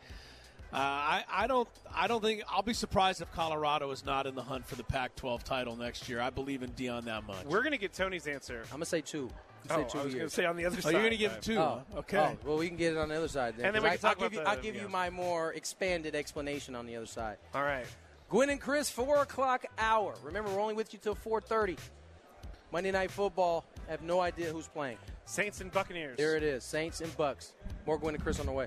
[0.72, 1.68] Uh, I, I don't.
[1.94, 2.42] I don't think.
[2.50, 6.08] I'll be surprised if Colorado is not in the hunt for the Pac-12 title next
[6.08, 6.20] year.
[6.20, 7.44] I believe in Deion that much.
[7.46, 8.62] We're going to get Tony's answer.
[8.64, 9.30] I'm gonna say two.
[9.70, 10.92] Oh, Say I two was going to say on the other Oh, side.
[10.92, 11.58] you're going to give him two?
[11.58, 11.82] Oh.
[11.96, 12.18] Okay.
[12.18, 13.66] oh, well, we can get it on the other side then.
[13.66, 14.82] And then 'cause we can I, talk will give about you, I'll give yeah.
[14.82, 17.38] you my more expanded explanation on the other side.
[17.52, 17.86] All right.
[18.28, 20.14] Gwynn and Chris, four o'clock hour.
[20.24, 21.76] Remember, we're only with you till four thirty.
[22.72, 23.64] Monday Night Football.
[23.86, 24.98] I have no idea who's playing.
[25.24, 26.16] Saints and Buccaneers.
[26.16, 26.64] There it is.
[26.64, 27.52] Saints and Bucks.
[27.86, 28.66] More Gwynn and Chris on the way.